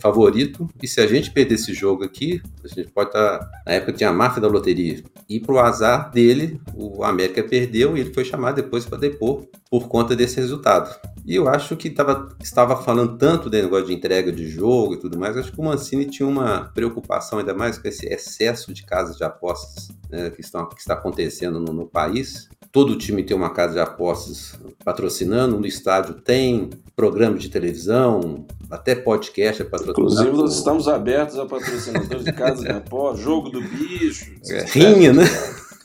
favorito. 0.01 0.69
E 0.83 0.89
se 0.89 1.01
a 1.01 1.07
gente 1.07 1.31
perder 1.31 1.55
esse 1.55 1.73
jogo 1.73 2.05
aqui, 2.05 2.43
a 2.65 2.69
gente 2.69 2.89
pode 2.91 3.11
estar. 3.11 3.39
Tá, 3.39 3.51
na 3.67 3.73
época 3.73 3.93
tinha 3.93 4.11
a 4.11 4.13
máfia 4.13 4.41
da 4.41 4.49
loteria. 4.49 5.03
E 5.29 5.41
pro 5.41 5.59
azar 5.59 6.11
dele, 6.11 6.61
o 6.75 7.05
América 7.05 7.43
perdeu 7.43 7.97
e 7.97 8.01
ele 8.01 8.13
foi 8.13 8.25
chamado 8.25 8.57
depois 8.57 8.85
para 8.85 8.99
depor 8.99 9.47
por 9.71 9.89
conta 9.89 10.17
desse 10.17 10.37
resultado. 10.37 10.95
E 11.25 11.35
eu 11.35 11.49
acho 11.49 11.77
que 11.77 11.91
tava, 11.91 12.29
estava 12.43 12.77
falando 12.83 13.17
tanto 13.17 13.49
do 13.49 13.57
negócio 13.57 13.87
de 13.87 13.95
entrega 13.95 14.33
de 14.33 14.49
jogo 14.49 14.95
e 14.95 14.97
tudo 14.99 15.19
mais, 15.19 15.37
acho 15.37 15.53
que 15.53 15.61
o 15.61 15.65
Mancini 15.65 16.07
tinha 16.07 16.29
uma 16.29 16.71
preocupação 16.75 17.39
ainda 17.39 17.55
mais 17.55 17.79
com 17.79 17.89
esse 17.89 18.07
excesso 18.07 18.73
de 18.73 18.85
casas 18.85 19.17
de 19.17 19.25
apostas 19.25 19.91
né, 20.11 20.31
que, 20.31 20.41
estão, 20.41 20.69
que 20.69 20.81
está 20.81 20.95
acontecendo 20.95 21.61
no, 21.61 21.73
no 21.73 21.87
país 21.87 22.49
todo 22.73 22.97
time 22.97 23.23
tem 23.23 23.37
uma 23.37 23.51
casa 23.51 23.75
de 23.75 23.81
apostas 23.81 24.55
patrocinando, 24.85 25.59
no 25.59 25.67
estádio 25.67 26.15
tem 26.15 26.71
programa 26.95 27.37
de 27.37 27.49
televisão, 27.49 28.47
até 28.71 28.95
podcast 28.95 29.63
é 29.63 29.65
patrocinado. 29.65 30.01
Inclusive, 30.01 30.37
nós 30.37 30.57
estamos 30.57 30.87
abertos 30.87 31.39
a 31.39 31.47
patrocinadores 31.47 32.25
de 32.25 32.33
casa 32.33 32.63
de 32.63 32.71
apostas, 32.71 33.21
jogo 33.25 33.51
do 33.51 33.61
bicho. 33.61 34.31
É, 34.49 34.65
rinha, 34.65 35.13
né? 35.13 35.25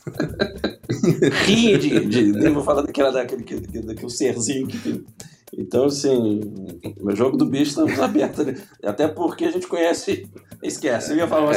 rinha 1.44 1.78
de, 1.78 2.06
de, 2.06 2.32
de. 2.32 2.48
Vou 2.50 2.62
falar 2.62 2.82
daquela 2.82 3.10
daquele, 3.10 3.42
daquele, 3.42 3.86
daquele 3.86 4.10
serzinho 4.10 4.66
que 4.66 5.04
então, 5.56 5.84
assim, 5.86 6.40
o 7.00 7.14
jogo 7.14 7.36
do 7.36 7.46
bicho 7.46 7.70
estamos 7.70 7.98
abertos. 7.98 8.44
Né? 8.44 8.54
Até 8.84 9.08
porque 9.08 9.44
a 9.44 9.50
gente 9.50 9.66
conhece. 9.66 10.28
Esquece, 10.62 11.12
eu 11.12 11.18
ia 11.18 11.28
falar 11.28 11.52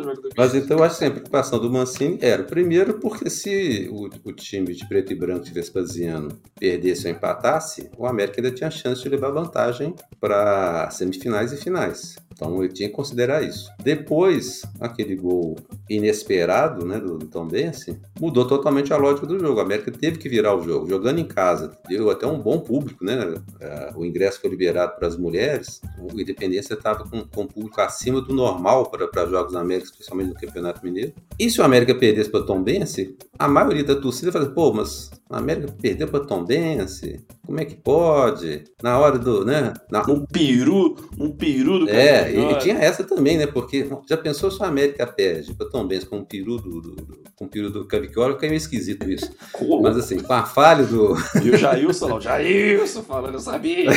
jogo 0.00 0.16
do 0.16 0.22
bicho. 0.22 0.34
Mas 0.36 0.54
então 0.54 0.78
eu 0.78 0.84
acho 0.84 0.98
que 0.98 1.04
a 1.04 1.10
preocupação 1.10 1.58
do 1.58 1.70
Mancini 1.70 2.18
era, 2.20 2.42
primeiro, 2.42 2.98
porque 2.98 3.30
se 3.30 3.88
o, 3.90 4.10
o 4.24 4.32
time 4.32 4.74
de 4.74 4.86
preto 4.86 5.12
e 5.12 5.16
branco 5.16 5.44
de 5.44 5.52
Vespasiano 5.52 6.28
perdesse 6.58 7.06
ou 7.06 7.12
empatasse, 7.12 7.88
o 7.96 8.06
América 8.06 8.40
ainda 8.40 8.54
tinha 8.54 8.70
chance 8.70 9.02
de 9.02 9.08
levar 9.08 9.30
vantagem 9.30 9.94
para 10.20 10.90
semifinais 10.90 11.52
e 11.52 11.56
finais. 11.56 12.16
Então 12.32 12.62
ele 12.62 12.72
tinha 12.72 12.88
que 12.88 12.94
considerar 12.94 13.42
isso. 13.42 13.70
Depois, 13.82 14.62
aquele 14.80 15.16
gol 15.16 15.56
inesperado 15.88 16.84
né, 16.86 16.98
do, 16.98 17.18
Tom 17.26 17.46
Bense 17.46 18.00
mudou 18.20 18.46
totalmente 18.46 18.92
a 18.92 18.96
lógica 18.96 19.26
do 19.26 19.38
jogo. 19.38 19.60
A 19.60 19.62
América 19.62 19.90
teve 19.90 20.18
que 20.18 20.28
virar 20.28 20.54
o 20.56 20.62
jogo, 20.62 20.88
jogando 20.88 21.18
em 21.18 21.24
casa. 21.24 21.76
Deu 21.88 22.10
até 22.10 22.26
um 22.26 22.38
bom 22.38 22.60
público, 22.60 23.04
né? 23.04 23.34
É, 23.60 23.92
o 23.94 24.04
ingresso 24.04 24.40
foi 24.40 24.50
liberado 24.50 24.96
para 24.96 25.08
as 25.08 25.16
mulheres. 25.16 25.80
O 25.98 26.20
Independência 26.20 26.74
estava 26.74 27.04
com, 27.08 27.24
com 27.24 27.42
um 27.42 27.46
público 27.46 27.80
acima 27.80 28.20
do 28.20 28.34
normal 28.34 28.90
para 28.90 29.26
jogos 29.26 29.52
da 29.52 29.60
América, 29.60 29.90
especialmente 29.90 30.28
no 30.28 30.34
Campeonato 30.34 30.84
Mineiro. 30.84 31.12
E 31.38 31.50
se 31.50 31.60
o 31.60 31.64
América 31.64 31.94
perdesse 31.94 32.30
para 32.30 32.40
o 32.40 32.46
Tom 32.46 32.62
Bense, 32.62 33.16
a 33.42 33.48
maioria 33.48 33.82
da 33.82 33.96
torcida 33.96 34.30
fala, 34.30 34.46
pô, 34.46 34.72
mas 34.72 35.10
a 35.28 35.38
América 35.38 35.74
perdeu 35.82 36.06
para 36.06 36.24
Tom 36.24 36.44
Bense, 36.44 37.26
como 37.44 37.58
é 37.58 37.64
que 37.64 37.74
pode? 37.74 38.62
Na 38.80 38.96
hora 39.00 39.18
do, 39.18 39.44
né? 39.44 39.74
Na... 39.90 40.08
Um 40.08 40.24
peru, 40.24 40.96
um 41.18 41.32
peru 41.32 41.80
do 41.80 41.90
É, 41.90 42.32
e, 42.32 42.52
e, 42.52 42.58
tinha 42.58 42.76
essa 42.76 43.02
também, 43.02 43.36
né? 43.36 43.48
Porque 43.48 43.88
já 44.08 44.16
pensou 44.16 44.48
se 44.48 44.62
a 44.62 44.68
América 44.68 45.04
perde 45.08 45.52
para 45.54 45.68
Tom 45.68 45.88
Benz 45.88 46.04
com 46.04 46.18
um 46.18 46.24
peru 46.24 46.58
do, 46.58 46.80
do, 46.80 46.94
do, 46.94 47.22
com 47.34 47.46
um 47.46 47.48
peru 47.48 47.68
do 47.68 47.84
Cavicchioli, 47.84 48.36
é 48.36 48.40
meio 48.42 48.54
esquisito 48.54 49.10
isso. 49.10 49.28
Como? 49.52 49.82
Mas 49.82 49.96
assim, 49.96 50.20
com 50.20 50.32
a 50.32 50.44
falha 50.44 50.84
do... 50.84 51.16
E 51.44 51.50
o 51.50 51.56
Jailson, 51.58 52.18
o 52.18 52.20
Jailson 52.20 53.02
falando, 53.02 53.34
eu 53.34 53.40
sabia. 53.40 53.90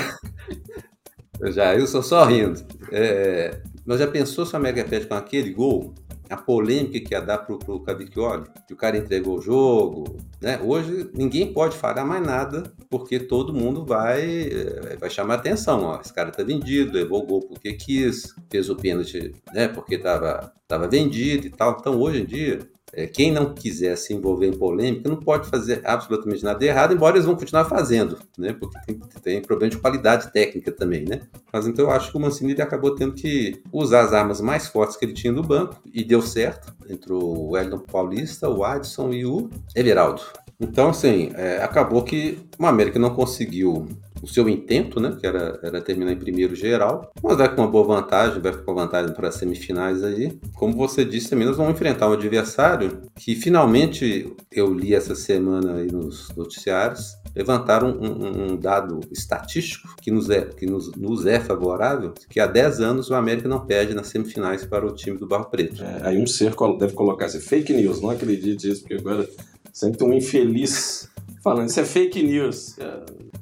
o 1.39 1.51
Jailson 1.51 2.01
só 2.01 2.25
rindo. 2.25 2.65
É, 2.91 3.61
Mas 3.85 3.99
já 3.99 4.07
pensou 4.07 4.43
se 4.43 4.53
o 4.53 4.57
América 4.57 4.89
perde 4.89 5.05
com 5.05 5.13
aquele 5.13 5.53
gol? 5.53 5.93
A 6.29 6.37
polêmica 6.37 6.99
que 6.99 7.13
ia 7.13 7.21
dar 7.21 7.39
pro, 7.39 7.59
pro 7.59 7.79
Cavicchioli, 7.81 8.45
que 8.67 8.73
o 8.73 8.77
cara 8.77 8.97
entregou 8.97 9.37
o 9.37 9.41
jogo, 9.41 10.17
né? 10.41 10.59
Hoje 10.63 11.09
ninguém 11.13 11.53
pode 11.53 11.77
falar 11.77 12.05
mais 12.05 12.25
nada, 12.25 12.63
porque 12.89 13.19
todo 13.19 13.53
mundo 13.53 13.85
vai, 13.85 14.21
eh, 14.21 14.97
vai 14.99 15.09
chamar 15.09 15.35
atenção, 15.35 15.83
ó. 15.83 16.01
Esse 16.01 16.13
cara 16.13 16.31
tá 16.31 16.43
vendido, 16.43 16.97
levou 16.97 17.23
o 17.23 17.25
gol 17.25 17.41
porque 17.41 17.73
quis, 17.73 18.33
fez 18.49 18.69
o 18.69 18.75
pênalti, 18.75 19.33
né? 19.53 19.67
Porque 19.67 19.97
tava, 19.97 20.53
tava 20.67 20.87
vendido 20.87 21.47
e 21.47 21.49
tal. 21.49 21.77
Então 21.79 21.99
hoje 21.99 22.21
em 22.21 22.25
dia, 22.25 22.59
é, 22.95 23.05
quem 23.07 23.29
não 23.29 23.53
quiser 23.53 23.97
se 23.97 24.13
envolver 24.13 24.47
em 24.47 24.57
polêmica 24.57 25.09
não 25.09 25.17
pode 25.17 25.49
fazer 25.49 25.81
absolutamente 25.83 26.43
nada 26.43 26.63
errado, 26.63 26.93
embora 26.93 27.17
eles 27.17 27.25
vão 27.25 27.35
continuar 27.35 27.65
fazendo, 27.65 28.17
né? 28.37 28.53
Porque 28.53 28.79
tem, 28.85 28.99
tem 29.21 29.41
problema 29.41 29.69
de 29.69 29.77
qualidade 29.77 30.31
técnica 30.31 30.71
também, 30.71 31.03
né? 31.03 31.21
Mas 31.51 31.67
então 31.67 31.85
eu 31.85 31.91
acho 31.91 32.09
que 32.09 32.17
o 32.17 32.21
Mancini 32.21 32.53
ele 32.53 32.61
acabou 32.61 32.95
tendo 32.95 33.13
que 33.13 33.61
usar 33.71 34.01
as 34.01 34.13
armas 34.13 34.39
mais 34.39 34.67
fortes 34.67 34.95
que 34.95 35.03
ele 35.03 35.13
tinha 35.13 35.33
no 35.33 35.43
banco 35.43 35.75
e 35.93 36.05
deu 36.05 36.21
certo. 36.21 36.73
Entrou 36.89 37.21
o 37.21 37.51
Wellington 37.51 37.79
Paulista, 37.79 38.49
o 38.49 38.63
Adson 38.63 39.11
e 39.11 39.25
o 39.25 39.49
Everaldo. 39.75 40.21
Então, 40.57 40.89
assim, 40.89 41.31
é, 41.35 41.61
acabou 41.61 42.01
que 42.01 42.39
o 42.57 42.65
América 42.65 42.97
não 42.97 43.13
conseguiu 43.13 43.87
o 44.25 44.27
seu 44.27 44.49
intento, 44.49 44.99
né, 44.99 45.15
que 45.19 45.25
era, 45.25 45.59
era 45.61 45.79
terminar 45.79 46.11
em 46.11 46.17
primeiro 46.17 46.55
geral, 46.55 47.11
mas 47.21 47.37
vai 47.37 47.53
com 47.53 47.61
uma 47.61 47.69
boa 47.69 47.85
vantagem, 47.85 48.41
vai 48.41 48.51
com 48.51 48.73
vantagem 48.73 49.13
para 49.13 49.27
as 49.27 49.35
semifinais 49.35 50.03
aí. 50.03 50.35
Como 50.55 50.75
você 50.75 51.05
disse 51.05 51.29
também, 51.29 51.45
nós 51.45 51.57
vamos 51.57 51.73
enfrentar 51.73 52.09
um 52.09 52.13
adversário 52.13 53.03
que 53.15 53.35
finalmente 53.35 54.33
eu 54.51 54.73
li 54.73 54.95
essa 54.95 55.13
semana 55.13 55.75
aí 55.75 55.91
nos 55.91 56.29
noticiários, 56.35 57.15
levantaram 57.35 57.91
um, 57.91 58.53
um, 58.53 58.57
dado 58.57 58.99
estatístico 59.11 59.95
que, 60.01 60.09
nos 60.09 60.27
é, 60.31 60.41
que 60.41 60.65
nos, 60.65 60.91
nos, 60.95 61.27
é 61.27 61.39
favorável, 61.39 62.13
que 62.27 62.39
há 62.39 62.47
10 62.47 62.79
anos 62.79 63.09
o 63.11 63.13
América 63.13 63.47
não 63.47 63.63
perde 63.63 63.93
nas 63.93 64.07
semifinais 64.07 64.65
para 64.65 64.87
o 64.87 64.95
time 64.95 65.19
do 65.19 65.27
Barro 65.27 65.45
Preto. 65.51 65.83
É, 65.83 66.07
aí 66.07 66.17
um 66.17 66.25
ser 66.25 66.55
deve 66.79 66.93
colocar 66.93 67.25
assim, 67.25 67.39
fake 67.39 67.73
news, 67.73 68.01
não 68.01 68.09
acredite 68.09 68.67
nisso, 68.67 68.81
porque 68.81 68.95
agora 68.95 69.29
sempre 69.71 70.03
um 70.03 70.13
infeliz 70.13 71.09
falando, 71.45 71.69
isso 71.69 71.79
é 71.79 71.85
fake 71.85 72.23
news. 72.23 72.75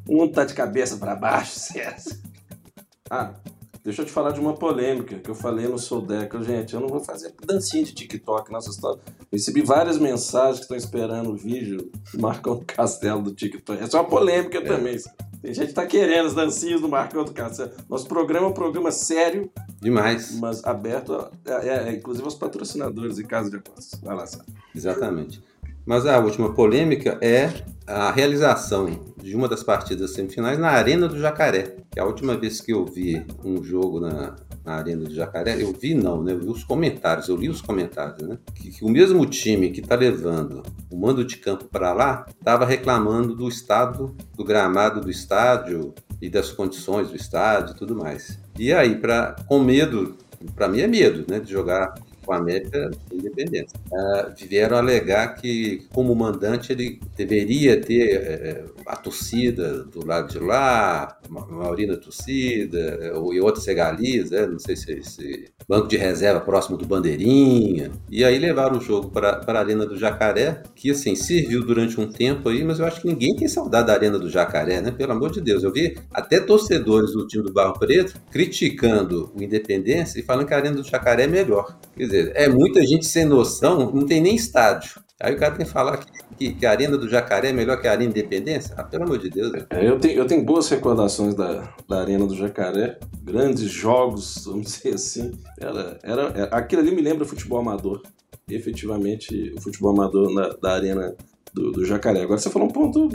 Um 0.10 0.28
tá 0.28 0.44
de 0.44 0.54
cabeça 0.54 0.98
para 0.98 1.16
baixo, 1.16 1.54
certo? 1.58 2.20
Ah, 3.10 3.34
deixa 3.82 4.02
eu 4.02 4.06
te 4.06 4.12
falar 4.12 4.32
de 4.32 4.42
uma 4.42 4.54
polêmica 4.54 5.18
que 5.20 5.30
eu 5.30 5.36
falei 5.36 5.70
no 5.70 5.80
Sodeca. 5.80 6.44
Gente, 6.44 6.74
eu 6.74 6.82
não 6.82 6.90
vou 6.90 7.00
fazer 7.00 7.34
dancinha 7.46 7.86
de 7.86 7.94
TikTok 7.94 8.52
nessa 8.52 8.72
história. 8.72 9.00
Recebi 9.32 9.62
várias 9.62 9.98
mensagens 9.98 10.58
que 10.58 10.64
estão 10.64 10.76
esperando 10.76 11.30
o 11.32 11.38
vídeo 11.38 11.90
do 12.14 12.22
Marcão 12.22 12.58
do 12.58 12.66
Castelo 12.66 13.22
do 13.22 13.34
TikTok. 13.34 13.82
Essa 13.82 13.96
é 13.96 14.02
uma 14.02 14.10
polêmica 14.10 14.58
é. 14.58 14.62
também. 14.62 14.98
Tem 15.42 15.54
gente 15.54 15.68
que 15.68 15.74
tá 15.74 15.86
querendo 15.86 16.26
as 16.28 16.34
dancinhas 16.34 16.82
do 16.82 16.90
Marcão 16.90 17.24
do 17.24 17.32
Castelo. 17.32 17.72
Nosso 17.90 18.08
programa 18.08 18.48
é 18.48 18.50
um 18.50 18.54
programa 18.54 18.92
sério. 18.92 19.50
Demais. 19.82 20.38
Mas 20.40 20.62
aberto, 20.66 21.14
a, 21.14 21.32
é, 21.46 21.90
é, 21.90 21.94
inclusive 21.94 22.26
aos 22.26 22.36
patrocinadores 22.36 23.18
e 23.18 23.24
casos 23.24 23.50
de 23.50 23.58
apostas. 23.58 23.98
Vai 24.02 24.16
lá, 24.16 24.26
Sérgio. 24.26 24.54
Exatamente. 24.76 25.42
Mas 25.86 26.06
a 26.06 26.18
última 26.20 26.54
polêmica 26.54 27.18
é 27.22 27.52
a 27.86 28.12
realização 28.12 29.14
de 29.22 29.36
uma 29.36 29.48
das 29.48 29.64
partidas 29.64 30.12
semifinais 30.12 30.58
na 30.58 30.70
Arena 30.70 31.08
do 31.08 31.20
Jacaré. 31.20 31.76
Que 31.92 32.00
a 32.00 32.06
última 32.06 32.36
vez 32.38 32.62
que 32.62 32.72
eu 32.72 32.86
vi 32.86 33.26
um 33.44 33.64
jogo 33.64 34.00
na, 34.00 34.36
na 34.64 34.76
Arena 34.76 35.04
do 35.04 35.14
Jacaré, 35.14 35.62
eu 35.62 35.74
vi 35.74 35.94
não, 35.94 36.24
né? 36.24 36.34
Eu 36.34 36.40
vi 36.40 36.50
os 36.50 36.64
comentários, 36.64 37.28
eu 37.28 37.36
li 37.36 37.50
os 37.50 37.62
comentários, 37.62 38.28
né? 38.28 38.38
Que, 38.56 38.72
que 38.72 38.86
o 38.86 38.90
mesmo 38.90 39.26
time 39.26 39.70
que 39.70 39.82
está 39.82 39.96
levando 39.96 40.64
o 40.90 40.98
mando 40.98 41.24
de 41.26 41.38
campo 41.38 41.66
para 41.66 41.94
lá 41.94 42.26
estava 42.30 42.66
reclamando 42.66 43.36
do 43.36 43.48
estado 43.48 44.16
do 44.36 44.44
gramado 44.44 45.02
do 45.02 45.12
estádio 45.12 45.94
e 46.22 46.30
das 46.30 46.52
condições 46.52 47.10
do 47.10 47.16
estádio 47.16 47.76
e 47.76 47.78
tudo 47.78 47.96
mais. 47.96 48.40
E 48.58 48.72
aí, 48.72 48.96
pra, 48.96 49.36
com 49.48 49.60
medo, 49.60 50.18
para 50.56 50.68
mim 50.68 50.80
é 50.80 50.88
medo, 50.88 51.26
né? 51.30 51.40
De 51.40 51.52
jogar 51.52 51.94
com 52.26 52.34
a 52.34 52.38
América 52.38 52.92
Independência. 53.12 53.78
Uh, 53.92 54.48
vieram 54.48 54.78
alegar 54.78 55.36
que, 55.36 55.86
como 55.94 56.16
mandante, 56.16 56.72
ele 56.72 57.00
deveria 57.16 57.80
ter 57.80 58.66
uh, 58.68 58.82
a 58.86 58.96
torcida 58.96 59.84
do 59.84 60.06
lado 60.06 60.32
de 60.32 60.40
lá, 60.40 61.18
a 61.24 61.54
maioria 61.54 61.88
da 61.88 61.98
torcida, 61.98 63.14
uh, 63.16 63.34
e 63.34 63.40
outras 63.40 63.66
regalias, 63.66 64.32
né? 64.32 64.46
não 64.46 64.60
sei 64.60 64.76
se, 64.76 65.04
se 65.04 65.54
banco 65.68 65.88
de 65.88 65.98
reserva 65.98 66.42
próximo 66.42 66.78
do 66.78 66.86
Bandeirinha. 66.86 67.92
E 68.10 68.24
aí 68.24 68.38
levaram 68.38 68.78
o 68.78 68.82
jogo 68.82 69.10
para 69.10 69.42
a 69.46 69.60
Arena 69.60 69.86
do 69.86 69.98
Jacaré, 69.98 70.64
que 70.76 70.92
assim, 70.92 71.16
serviu 71.16 71.66
durante 71.66 72.00
um 72.00 72.12
tempo 72.12 72.50
aí, 72.50 72.64
mas 72.64 72.80
eu 72.80 72.86
acho 72.86 73.02
que 73.02 73.08
ninguém 73.08 73.36
tem 73.36 73.48
saudade 73.48 73.88
da 73.88 73.94
Arena 73.94 74.20
do 74.20 74.30
Jacaré, 74.30 74.82
né? 74.82 74.92
Pelo 74.92 75.14
amor 75.14 75.32
de 75.32 75.42
Deus. 75.42 75.64
Eu 75.64 75.72
vi 75.72 75.98
até 76.12 76.40
torcedores 76.40 77.14
do 77.14 77.28
time 77.28 77.44
do 77.44 77.54
Barro 77.54 77.78
Preto 77.80 78.20
criticando 78.32 79.32
o 79.36 79.42
Independência 79.42 80.20
e 80.20 80.24
falando 80.24 80.48
que 80.48 80.54
a 80.54 80.58
Arena 80.58 80.76
do 80.76 80.84
Jacaré 80.84 81.24
é 81.24 81.28
melhor. 81.28 81.78
Quer 81.96 82.06
dizer, 82.06 82.13
é 82.34 82.48
muita 82.50 82.86
gente 82.86 83.06
sem 83.06 83.26
noção, 83.26 83.92
não 83.92 84.06
tem 84.06 84.22
nem 84.22 84.36
estádio. 84.36 85.02
Aí 85.20 85.36
o 85.36 85.40
cara 85.40 85.56
tem 85.56 85.66
que 85.66 85.72
falar 85.72 85.98
que, 85.98 86.12
que, 86.38 86.54
que, 86.54 86.66
a 86.66 86.72
Arena 86.72 86.98
do 86.98 87.08
Jacaré 87.08 87.50
é 87.50 87.54
melhor 87.54 87.80
que 87.80 87.88
a 87.88 87.92
Arena 87.92 88.10
Independência? 88.10 88.76
Ah, 88.78 88.84
pelo 88.84 89.04
amor 89.04 89.20
de 89.20 89.30
Deus. 89.30 89.54
É, 89.70 89.88
eu, 89.88 89.98
tenho, 89.98 90.16
eu 90.16 90.28
tenho 90.28 90.44
boas 90.44 90.68
recordações 90.68 91.34
da, 91.34 91.74
da 91.88 92.02
Arena 92.02 92.26
do 92.26 92.36
Jacaré. 92.36 93.00
Grandes 93.24 93.70
jogos, 93.70 94.44
vamos 94.46 94.66
dizer 94.66 94.96
assim. 94.96 95.32
Era, 95.58 95.98
era, 96.04 96.22
era, 96.36 96.46
aquilo 96.56 96.82
ali 96.82 96.92
me 96.94 97.02
lembra 97.02 97.26
futebol 97.26 97.60
amador. 97.60 98.02
Efetivamente, 98.50 99.54
o 99.56 99.62
futebol 99.62 99.92
amador 99.92 100.34
na, 100.34 100.50
da 100.50 100.74
Arena 100.74 101.16
do, 101.54 101.72
do 101.72 101.86
Jacaré. 101.86 102.24
Agora 102.24 102.40
você 102.40 102.50
falou 102.50 102.68
um 102.68 102.72
ponto 102.72 103.08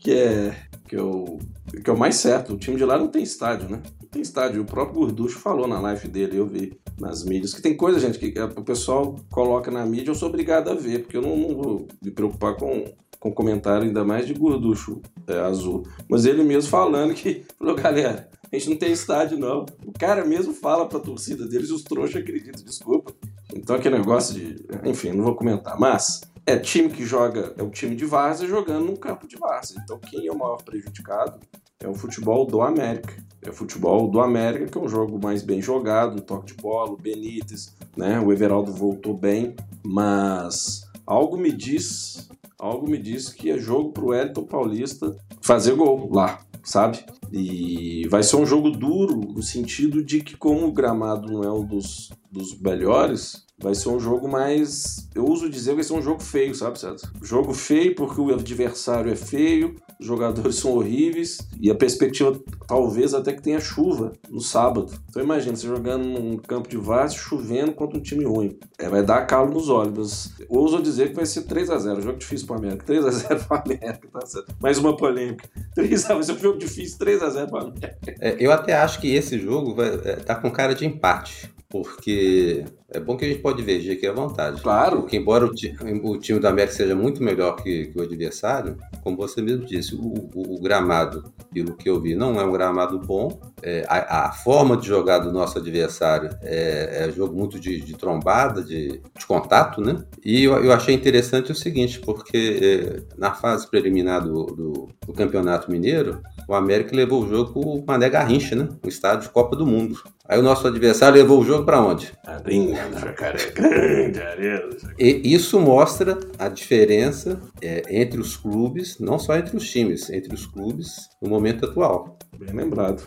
que 0.00 0.12
é, 0.12 0.56
que, 0.92 0.96
eu, 0.98 1.38
que 1.82 1.88
é 1.88 1.92
o 1.92 1.98
mais 1.98 2.16
certo. 2.16 2.52
O 2.52 2.58
time 2.58 2.76
de 2.76 2.84
lá 2.84 2.98
não 2.98 3.08
tem 3.08 3.22
estádio, 3.22 3.66
né? 3.66 3.80
Não 3.98 4.08
tem 4.10 4.20
estádio. 4.20 4.60
O 4.60 4.66
próprio 4.66 5.00
Gorducho 5.00 5.38
falou 5.38 5.66
na 5.66 5.80
live 5.80 6.06
dele, 6.06 6.36
eu 6.36 6.46
vi 6.46 6.78
nas 7.00 7.24
mídias, 7.24 7.54
que 7.54 7.62
tem 7.62 7.74
coisa, 7.74 7.98
gente, 7.98 8.18
que 8.18 8.38
o 8.38 8.62
pessoal 8.62 9.16
coloca 9.30 9.70
na 9.70 9.86
mídia, 9.86 10.10
eu 10.10 10.14
sou 10.14 10.28
obrigado 10.28 10.68
a 10.68 10.74
ver, 10.74 11.00
porque 11.00 11.16
eu 11.16 11.22
não, 11.22 11.34
não 11.34 11.54
vou 11.56 11.88
me 12.02 12.10
preocupar 12.10 12.56
com, 12.56 12.84
com 13.18 13.32
comentário 13.32 13.86
ainda 13.86 14.04
mais 14.04 14.26
de 14.26 14.34
Gorducho 14.34 15.00
é, 15.26 15.38
azul. 15.38 15.86
Mas 16.06 16.26
ele 16.26 16.44
mesmo 16.44 16.68
falando 16.68 17.14
que, 17.14 17.42
falou, 17.58 17.74
galera, 17.74 18.28
a 18.52 18.56
gente 18.56 18.68
não 18.68 18.76
tem 18.76 18.92
estádio, 18.92 19.38
não. 19.38 19.64
O 19.86 19.92
cara 19.92 20.26
mesmo 20.26 20.52
fala 20.52 20.86
pra 20.86 21.00
torcida 21.00 21.46
deles, 21.46 21.70
os 21.70 21.82
trouxas 21.82 22.20
acreditam, 22.20 22.62
desculpa. 22.62 23.14
Então 23.54 23.76
aquele 23.76 23.96
negócio 23.96 24.34
de. 24.34 24.62
Enfim, 24.84 25.12
não 25.12 25.24
vou 25.24 25.34
comentar. 25.34 25.80
Mas 25.80 26.20
é 26.46 26.56
time 26.58 26.88
que 26.88 27.04
joga, 27.04 27.54
é 27.56 27.62
o 27.62 27.70
time 27.70 27.94
de 27.94 28.04
várzea 28.04 28.48
jogando 28.48 28.86
num 28.86 28.96
campo 28.96 29.26
de 29.26 29.36
várzea. 29.36 29.80
Então 29.82 29.98
quem 29.98 30.26
é 30.26 30.32
o 30.32 30.38
maior 30.38 30.62
prejudicado 30.62 31.38
é 31.80 31.88
o 31.88 31.94
futebol 31.94 32.46
do 32.46 32.62
América. 32.62 33.14
É 33.40 33.50
o 33.50 33.52
futebol 33.52 34.08
do 34.08 34.20
América, 34.20 34.66
que 34.66 34.78
é 34.78 34.80
um 34.80 34.88
jogo 34.88 35.18
mais 35.20 35.42
bem 35.42 35.60
jogado, 35.60 36.16
um 36.16 36.24
toque 36.24 36.54
de 36.54 36.62
bola, 36.62 36.92
o 36.92 36.96
Benítez, 36.96 37.74
né? 37.96 38.20
O 38.20 38.32
Everaldo 38.32 38.72
voltou 38.72 39.16
bem, 39.16 39.56
mas 39.84 40.82
algo 41.04 41.36
me 41.36 41.50
diz, 41.50 42.28
algo 42.58 42.88
me 42.88 42.98
diz 42.98 43.28
que 43.30 43.50
é 43.50 43.58
jogo 43.58 43.92
pro 43.92 44.14
Elton 44.14 44.44
Paulista 44.44 45.16
fazer 45.40 45.74
gol 45.74 46.08
lá, 46.12 46.40
sabe? 46.62 47.04
E 47.32 48.06
vai 48.08 48.22
ser 48.22 48.36
um 48.36 48.46
jogo 48.46 48.70
duro 48.70 49.16
no 49.16 49.42
sentido 49.42 50.04
de 50.04 50.20
que 50.20 50.36
como 50.36 50.66
o 50.66 50.72
gramado 50.72 51.32
não 51.32 51.42
é 51.42 51.50
um 51.50 51.64
dos, 51.64 52.12
dos 52.30 52.56
melhores, 52.60 53.44
vai 53.62 53.74
ser 53.74 53.88
um 53.88 54.00
jogo 54.00 54.28
mais. 54.28 55.08
Eu 55.14 55.24
uso 55.24 55.48
dizer 55.48 55.70
que 55.70 55.76
vai 55.76 55.84
ser 55.84 55.94
um 55.94 56.02
jogo 56.02 56.22
feio, 56.22 56.54
sabe, 56.54 56.78
César? 56.78 57.10
Jogo 57.22 57.54
feio 57.54 57.94
porque 57.94 58.20
o 58.20 58.32
adversário 58.34 59.12
é 59.12 59.16
feio, 59.16 59.76
os 59.98 60.06
jogadores 60.06 60.56
são 60.60 60.72
horríveis 60.72 61.38
e 61.60 61.70
a 61.70 61.74
perspectiva 61.74 62.38
talvez 62.66 63.14
até 63.14 63.32
que 63.32 63.42
tenha 63.42 63.60
chuva 63.60 64.12
no 64.28 64.40
sábado. 64.40 64.92
Então 65.08 65.22
imagina, 65.22 65.54
você 65.54 65.66
jogando 65.66 66.04
num 66.04 66.36
campo 66.36 66.68
de 66.68 66.76
várzea, 66.76 67.18
chovendo 67.18 67.72
contra 67.72 67.98
um 67.98 68.02
time 68.02 68.24
ruim. 68.24 68.58
É, 68.78 68.88
vai 68.88 69.02
dar 69.02 69.26
calo 69.26 69.52
nos 69.52 69.68
olhos. 69.68 69.92
Mas 69.96 70.32
ouso 70.48 70.82
dizer 70.82 71.10
que 71.10 71.16
vai 71.16 71.26
ser 71.26 71.42
3 71.42 71.70
a 71.70 71.78
0 71.78 72.00
Jogo 72.02 72.18
difícil 72.18 72.46
para 72.46 72.56
América. 72.56 72.84
3 72.84 73.04
a 73.04 73.10
0 73.12 73.44
para 73.44 73.62
América, 73.62 74.08
tá 74.12 74.26
certo. 74.26 74.54
Mais 74.60 74.78
uma 74.78 74.96
polêmica. 74.96 75.48
3 75.74 76.10
a 76.10 76.14
vai 76.14 76.22
ser 76.22 76.32
um 76.32 76.38
jogo 76.38 76.58
difícil, 76.58 76.98
3 76.98 77.22
a 77.22 77.30
0 77.30 77.50
para 77.50 77.62
América. 77.62 77.96
É, 78.20 78.36
eu 78.40 78.50
até 78.50 78.74
acho 78.74 79.00
que 79.00 79.14
esse 79.14 79.38
jogo 79.38 79.74
vai, 79.74 79.88
é, 79.88 80.16
tá 80.16 80.34
com 80.34 80.50
cara 80.50 80.74
de 80.74 80.86
empate 80.86 81.51
porque 81.72 82.66
é 82.90 83.00
bom 83.00 83.16
que 83.16 83.24
a 83.24 83.28
gente 83.28 83.40
pode 83.40 83.62
ver 83.62 83.90
aqui 83.90 84.06
à 84.06 84.12
vontade. 84.12 84.60
Claro. 84.60 85.00
Porque 85.00 85.16
embora 85.16 85.46
o, 85.46 85.54
ti, 85.54 85.74
o 86.02 86.18
time 86.18 86.38
do 86.38 86.46
América 86.46 86.76
seja 86.76 86.94
muito 86.94 87.22
melhor 87.22 87.56
que, 87.56 87.86
que 87.86 87.98
o 87.98 88.02
adversário, 88.02 88.76
como 89.02 89.16
você 89.16 89.40
mesmo 89.40 89.64
disse, 89.64 89.94
o, 89.94 90.12
o, 90.34 90.56
o, 90.56 90.60
gramado, 90.60 91.32
pelo 91.50 91.74
que 91.74 91.88
eu 91.88 91.98
vi, 91.98 92.14
não 92.14 92.38
é 92.38 92.44
um 92.44 92.52
gramado 92.52 92.98
bom. 92.98 93.40
É, 93.62 93.86
a, 93.88 94.26
a, 94.26 94.32
forma 94.32 94.76
de 94.76 94.86
jogar 94.86 95.20
do 95.20 95.32
nosso 95.32 95.56
adversário 95.56 96.28
é, 96.42 97.06
é 97.06 97.10
jogo 97.10 97.34
muito 97.34 97.58
de, 97.58 97.80
de 97.80 97.94
trombada, 97.94 98.62
de, 98.62 99.00
de, 99.18 99.26
contato, 99.26 99.80
né? 99.80 100.04
E 100.22 100.44
eu, 100.44 100.62
eu, 100.62 100.72
achei 100.72 100.94
interessante 100.94 101.52
o 101.52 101.54
seguinte, 101.54 102.00
porque 102.00 102.60
é, 102.62 103.16
na 103.16 103.32
fase 103.32 103.66
preliminar 103.66 104.22
do, 104.22 104.44
do, 104.46 104.88
do, 105.06 105.12
Campeonato 105.14 105.70
Mineiro, 105.70 106.20
o 106.46 106.54
América 106.54 106.94
levou 106.94 107.22
o 107.22 107.28
jogo 107.28 107.52
com 107.54 107.60
o 107.60 107.86
Mané 107.86 108.10
Garrincha, 108.10 108.54
né? 108.54 108.68
O 108.84 108.88
estádio 108.88 109.28
de 109.28 109.32
Copa 109.32 109.56
do 109.56 109.66
Mundo. 109.66 109.96
Aí 110.32 110.38
o 110.38 110.42
nosso 110.42 110.66
adversário 110.66 111.18
levou 111.18 111.42
o 111.42 111.44
jogo 111.44 111.66
para 111.66 111.78
onde? 111.84 112.10
Arena 112.24 112.88
do 112.88 112.98
Jacaré, 112.98 113.50
grande 113.50 114.18
arena 114.18 114.66
do 114.66 114.78
Jacaré. 114.78 114.94
E 114.98 115.34
isso 115.34 115.60
mostra 115.60 116.18
a 116.38 116.48
diferença 116.48 117.38
é, 117.60 117.82
entre 118.00 118.18
os 118.18 118.34
clubes, 118.34 118.98
não 118.98 119.18
só 119.18 119.36
entre 119.36 119.54
os 119.54 119.70
times, 119.70 120.08
entre 120.08 120.34
os 120.34 120.46
clubes 120.46 121.10
no 121.20 121.28
momento 121.28 121.66
atual. 121.66 122.16
Bem 122.38 122.54
lembrado. 122.54 123.02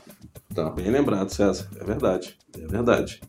Então. 0.52 0.76
Bem 0.76 0.92
lembrado, 0.92 1.30
César. 1.30 1.68
É 1.82 1.84
verdade. 1.84 2.38
É 2.62 2.68
verdade. 2.68 3.20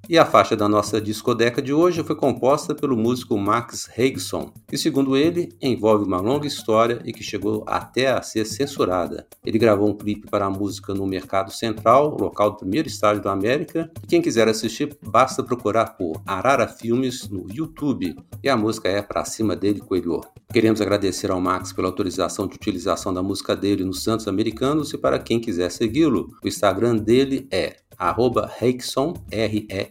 E 0.09 0.17
a 0.17 0.25
faixa 0.25 0.55
da 0.55 0.69
nossa 0.69 1.01
discodeca 1.01 1.61
de 1.61 1.73
hoje 1.73 2.05
foi 2.05 2.15
composta 2.15 2.73
pelo 2.77 2.97
músico 2.97 3.37
Max 3.37 3.87
Reigson, 3.87 4.53
que, 4.69 4.79
segundo 4.79 5.17
ele, 5.17 5.49
envolve 5.61 6.05
uma 6.05 6.21
longa 6.21 6.47
história 6.47 7.01
e 7.05 7.13
que 7.13 7.25
chegou 7.25 7.65
até 7.67 8.13
a 8.13 8.23
ser 8.23 8.45
censurada. 8.45 9.27
Ele 9.45 9.59
gravou 9.59 9.89
um 9.89 9.97
clipe 9.97 10.31
para 10.31 10.47
a 10.47 10.51
música 10.51 10.95
no 10.95 11.05
Mercado 11.07 11.53
Central, 11.53 12.17
local 12.21 12.53
do 12.53 12.59
primeiro 12.59 12.87
estádio 12.87 13.21
da 13.21 13.33
América, 13.33 13.91
e 14.01 14.07
quem 14.07 14.23
quiser 14.23 14.47
assistir 14.47 14.97
basta 15.03 15.43
procurar 15.43 15.97
por 15.97 16.23
Arara 16.25 16.69
Filmes 16.69 17.29
no 17.29 17.45
YouTube. 17.53 18.15
E 18.45 18.49
a 18.49 18.57
música 18.57 18.89
é 18.89 19.03
Pra 19.03 19.25
Cima 19.25 19.57
Dele 19.57 19.81
Coelho. 19.81 20.21
Queremos 20.53 20.81
agradecer 20.81 21.33
ao 21.33 21.41
Max 21.41 21.73
pela 21.73 21.89
autorização 21.89 22.47
de 22.47 22.55
utilização 22.55 23.13
da 23.13 23.25
música 23.25 23.57
dele 23.57 23.85
nos 23.85 24.05
Santos 24.05 24.29
Americanos 24.29 24.93
e 24.93 24.99
para 24.99 25.19
quem 25.19 25.41
quiser 25.41 25.69
segui-lo, 25.71 26.31
o 26.45 26.47
Instagram 26.47 26.97
dele 26.97 27.49
é 27.51 27.79
arroba 27.99 28.51
Reikson, 28.59 29.15
R-E-Y-G-S-O-N, 29.31 29.89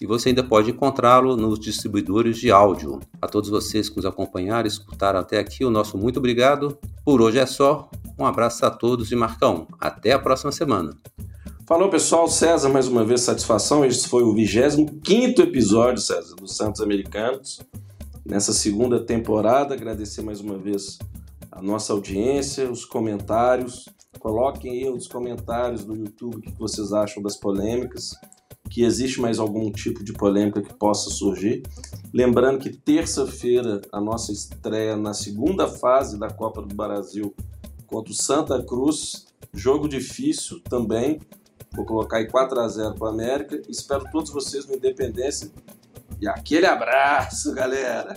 e 0.00 0.06
você 0.06 0.28
ainda 0.30 0.44
pode 0.44 0.70
encontrá-lo 0.70 1.36
nos 1.36 1.58
distribuidores 1.58 2.38
de 2.38 2.50
áudio. 2.50 3.00
A 3.20 3.26
todos 3.26 3.50
vocês 3.50 3.88
que 3.88 3.96
nos 3.96 4.06
acompanharam 4.06 4.66
e 4.66 4.68
escutaram 4.68 5.20
até 5.20 5.38
aqui, 5.38 5.64
o 5.64 5.70
nosso 5.70 5.98
muito 5.98 6.18
obrigado. 6.18 6.78
Por 7.04 7.20
hoje 7.20 7.38
é 7.38 7.46
só. 7.46 7.90
Um 8.18 8.26
abraço 8.26 8.64
a 8.64 8.70
todos 8.70 9.10
e 9.10 9.16
Marcão. 9.16 9.66
Até 9.80 10.12
a 10.12 10.18
próxima 10.18 10.52
semana. 10.52 10.96
Falou 11.66 11.88
pessoal, 11.88 12.28
César, 12.28 12.68
mais 12.68 12.86
uma 12.88 13.04
vez 13.04 13.22
satisfação. 13.22 13.84
Este 13.84 14.08
foi 14.08 14.22
o 14.22 14.34
25 14.34 15.00
episódio, 15.40 16.02
César, 16.02 16.34
dos 16.36 16.56
Santos 16.56 16.80
Americanos. 16.80 17.60
Nessa 18.24 18.52
segunda 18.52 19.00
temporada, 19.00 19.74
agradecer 19.74 20.22
mais 20.22 20.40
uma 20.40 20.58
vez 20.58 20.98
a 21.50 21.62
nossa 21.62 21.92
audiência, 21.92 22.70
os 22.70 22.84
comentários. 22.84 23.88
Coloquem 24.18 24.72
aí 24.72 24.90
nos 24.90 25.06
comentários 25.06 25.84
do 25.84 25.94
YouTube 25.94 26.36
o 26.36 26.40
que 26.40 26.58
vocês 26.58 26.92
acham 26.92 27.22
das 27.22 27.36
polêmicas, 27.36 28.12
que 28.70 28.84
existe 28.84 29.20
mais 29.20 29.38
algum 29.38 29.70
tipo 29.70 30.04
de 30.04 30.12
polêmica 30.12 30.62
que 30.62 30.72
possa 30.74 31.10
surgir. 31.10 31.62
Lembrando 32.12 32.58
que 32.58 32.70
terça-feira 32.70 33.80
a 33.92 34.00
nossa 34.00 34.32
estreia 34.32 34.96
na 34.96 35.12
segunda 35.12 35.68
fase 35.68 36.18
da 36.18 36.30
Copa 36.30 36.62
do 36.62 36.74
Brasil 36.74 37.34
contra 37.86 38.12
o 38.12 38.16
Santa 38.16 38.62
Cruz, 38.62 39.26
jogo 39.52 39.88
difícil 39.88 40.60
também. 40.60 41.20
Vou 41.74 41.84
colocar 41.84 42.18
aí 42.18 42.28
4 42.28 42.60
a 42.60 42.68
0 42.68 42.94
para 42.94 43.08
América. 43.08 43.60
Espero 43.68 44.04
todos 44.10 44.30
vocês 44.30 44.66
no 44.66 44.74
Independência. 44.74 45.50
E 46.20 46.28
aquele 46.28 46.66
abraço, 46.66 47.52
galera! 47.54 48.14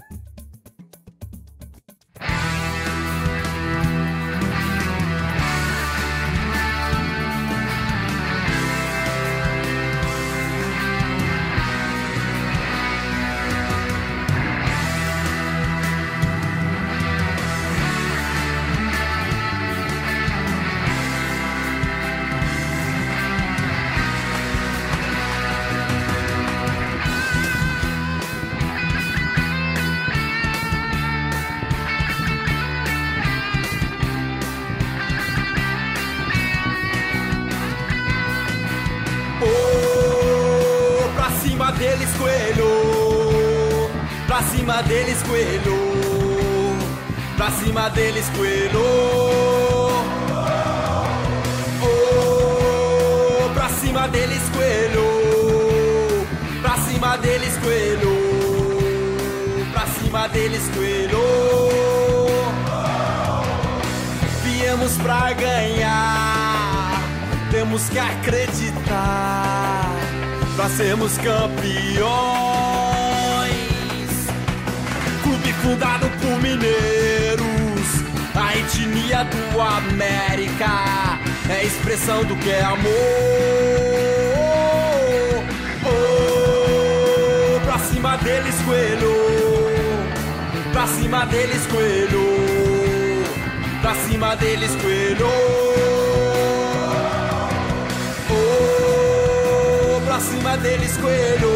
Deles, 48.26 48.30
coelho. 48.36 48.86
Oh, 51.82 53.50
pra 53.54 53.70
cima 53.70 54.08
deles, 54.08 54.42
coelho. 54.54 55.06
Pra 56.62 56.78
cima 56.78 57.18
deles, 57.18 57.58
coelho. 57.58 58.16
Pra 59.72 59.86
cima 59.88 60.28
deles, 60.30 60.70
coelho. 60.74 61.20
Viemos 64.44 64.98
pra 64.98 65.34
ganhar. 65.34 67.02
Temos 67.52 67.90
que 67.90 68.00
acreditar 68.00 69.92
pra 70.56 70.70
sermos 70.70 71.18
campeões. 71.18 72.06
Clube 75.24 75.54
fundado 75.62 76.10
por 76.22 76.42
mineiros, 76.42 77.15
etnia 78.60 79.24
do 79.26 79.62
América 79.62 81.20
é 81.50 81.64
expressão 81.66 82.24
do 82.24 82.36
que 82.38 82.50
é 82.50 82.62
amor. 82.62 82.92
Oh, 85.86 87.60
pra 87.66 87.78
cima 87.80 88.18
deles, 88.18 88.56
coelho. 88.66 89.14
Pra 90.72 90.88
cima 90.88 91.26
deles, 91.26 91.66
coelho. 91.68 93.24
Pra 93.82 93.96
cima 93.96 94.36
deles, 94.36 94.76
coelho. 94.82 95.30
Pra 100.06 100.20
cima 100.20 100.58
deles, 100.58 100.98
coelho. 100.98 101.52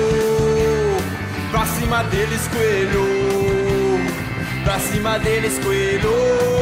Pra 1.52 1.66
cima 1.66 2.04
deles, 2.04 2.48
coelho. 2.48 3.06
Pra 4.64 4.80
cima 4.80 5.18
deles, 5.18 5.60
coelho. 5.64 6.59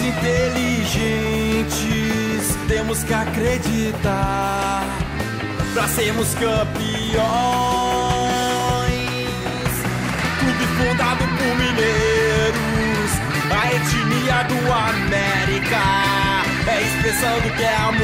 Inteligentes, 0.00 2.56
temos 2.68 3.04
que 3.04 3.12
acreditar 3.12 4.86
pra 5.74 5.86
sermos 5.88 6.32
campeões. 6.34 6.70
Clube 10.38 10.66
fundado 10.78 11.24
por 11.24 11.56
mineiros, 11.58 13.10
a 13.50 13.66
etnia 13.74 14.44
do 14.44 14.72
América 14.72 15.82
é 16.66 16.82
expressão 16.82 17.40
do 17.40 17.50
que 17.56 17.62
é 17.62 17.76
amor. 17.76 18.00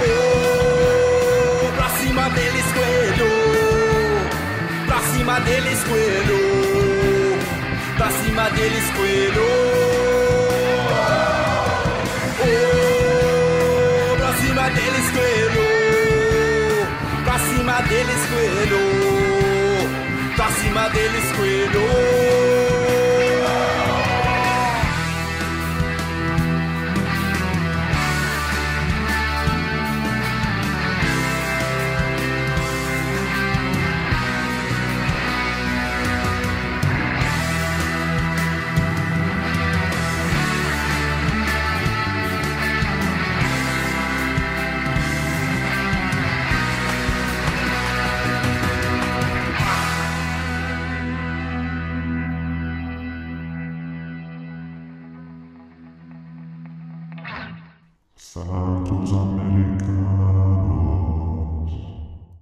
Oh, 0.00 1.72
pra 1.76 1.88
cima 2.00 2.30
deles, 2.30 2.64
coelho, 2.72 3.30
pra 4.86 5.00
cima 5.00 5.40
deles, 5.40 5.84
coelho 5.84 6.47
cima 8.48 8.56
deles, 8.56 8.90
coelho. 8.96 9.46
Oh, 12.40 14.16
pra 14.16 14.32
cima 14.34 14.70
deles, 14.70 15.10
coelho. 15.10 15.66
Pra 17.24 17.38
cima 17.38 17.82
deles, 17.82 18.26
coelho. 18.30 18.80
Pra 20.36 20.48
cima 20.50 20.88
deles, 20.90 21.32
coelho. 21.36 22.67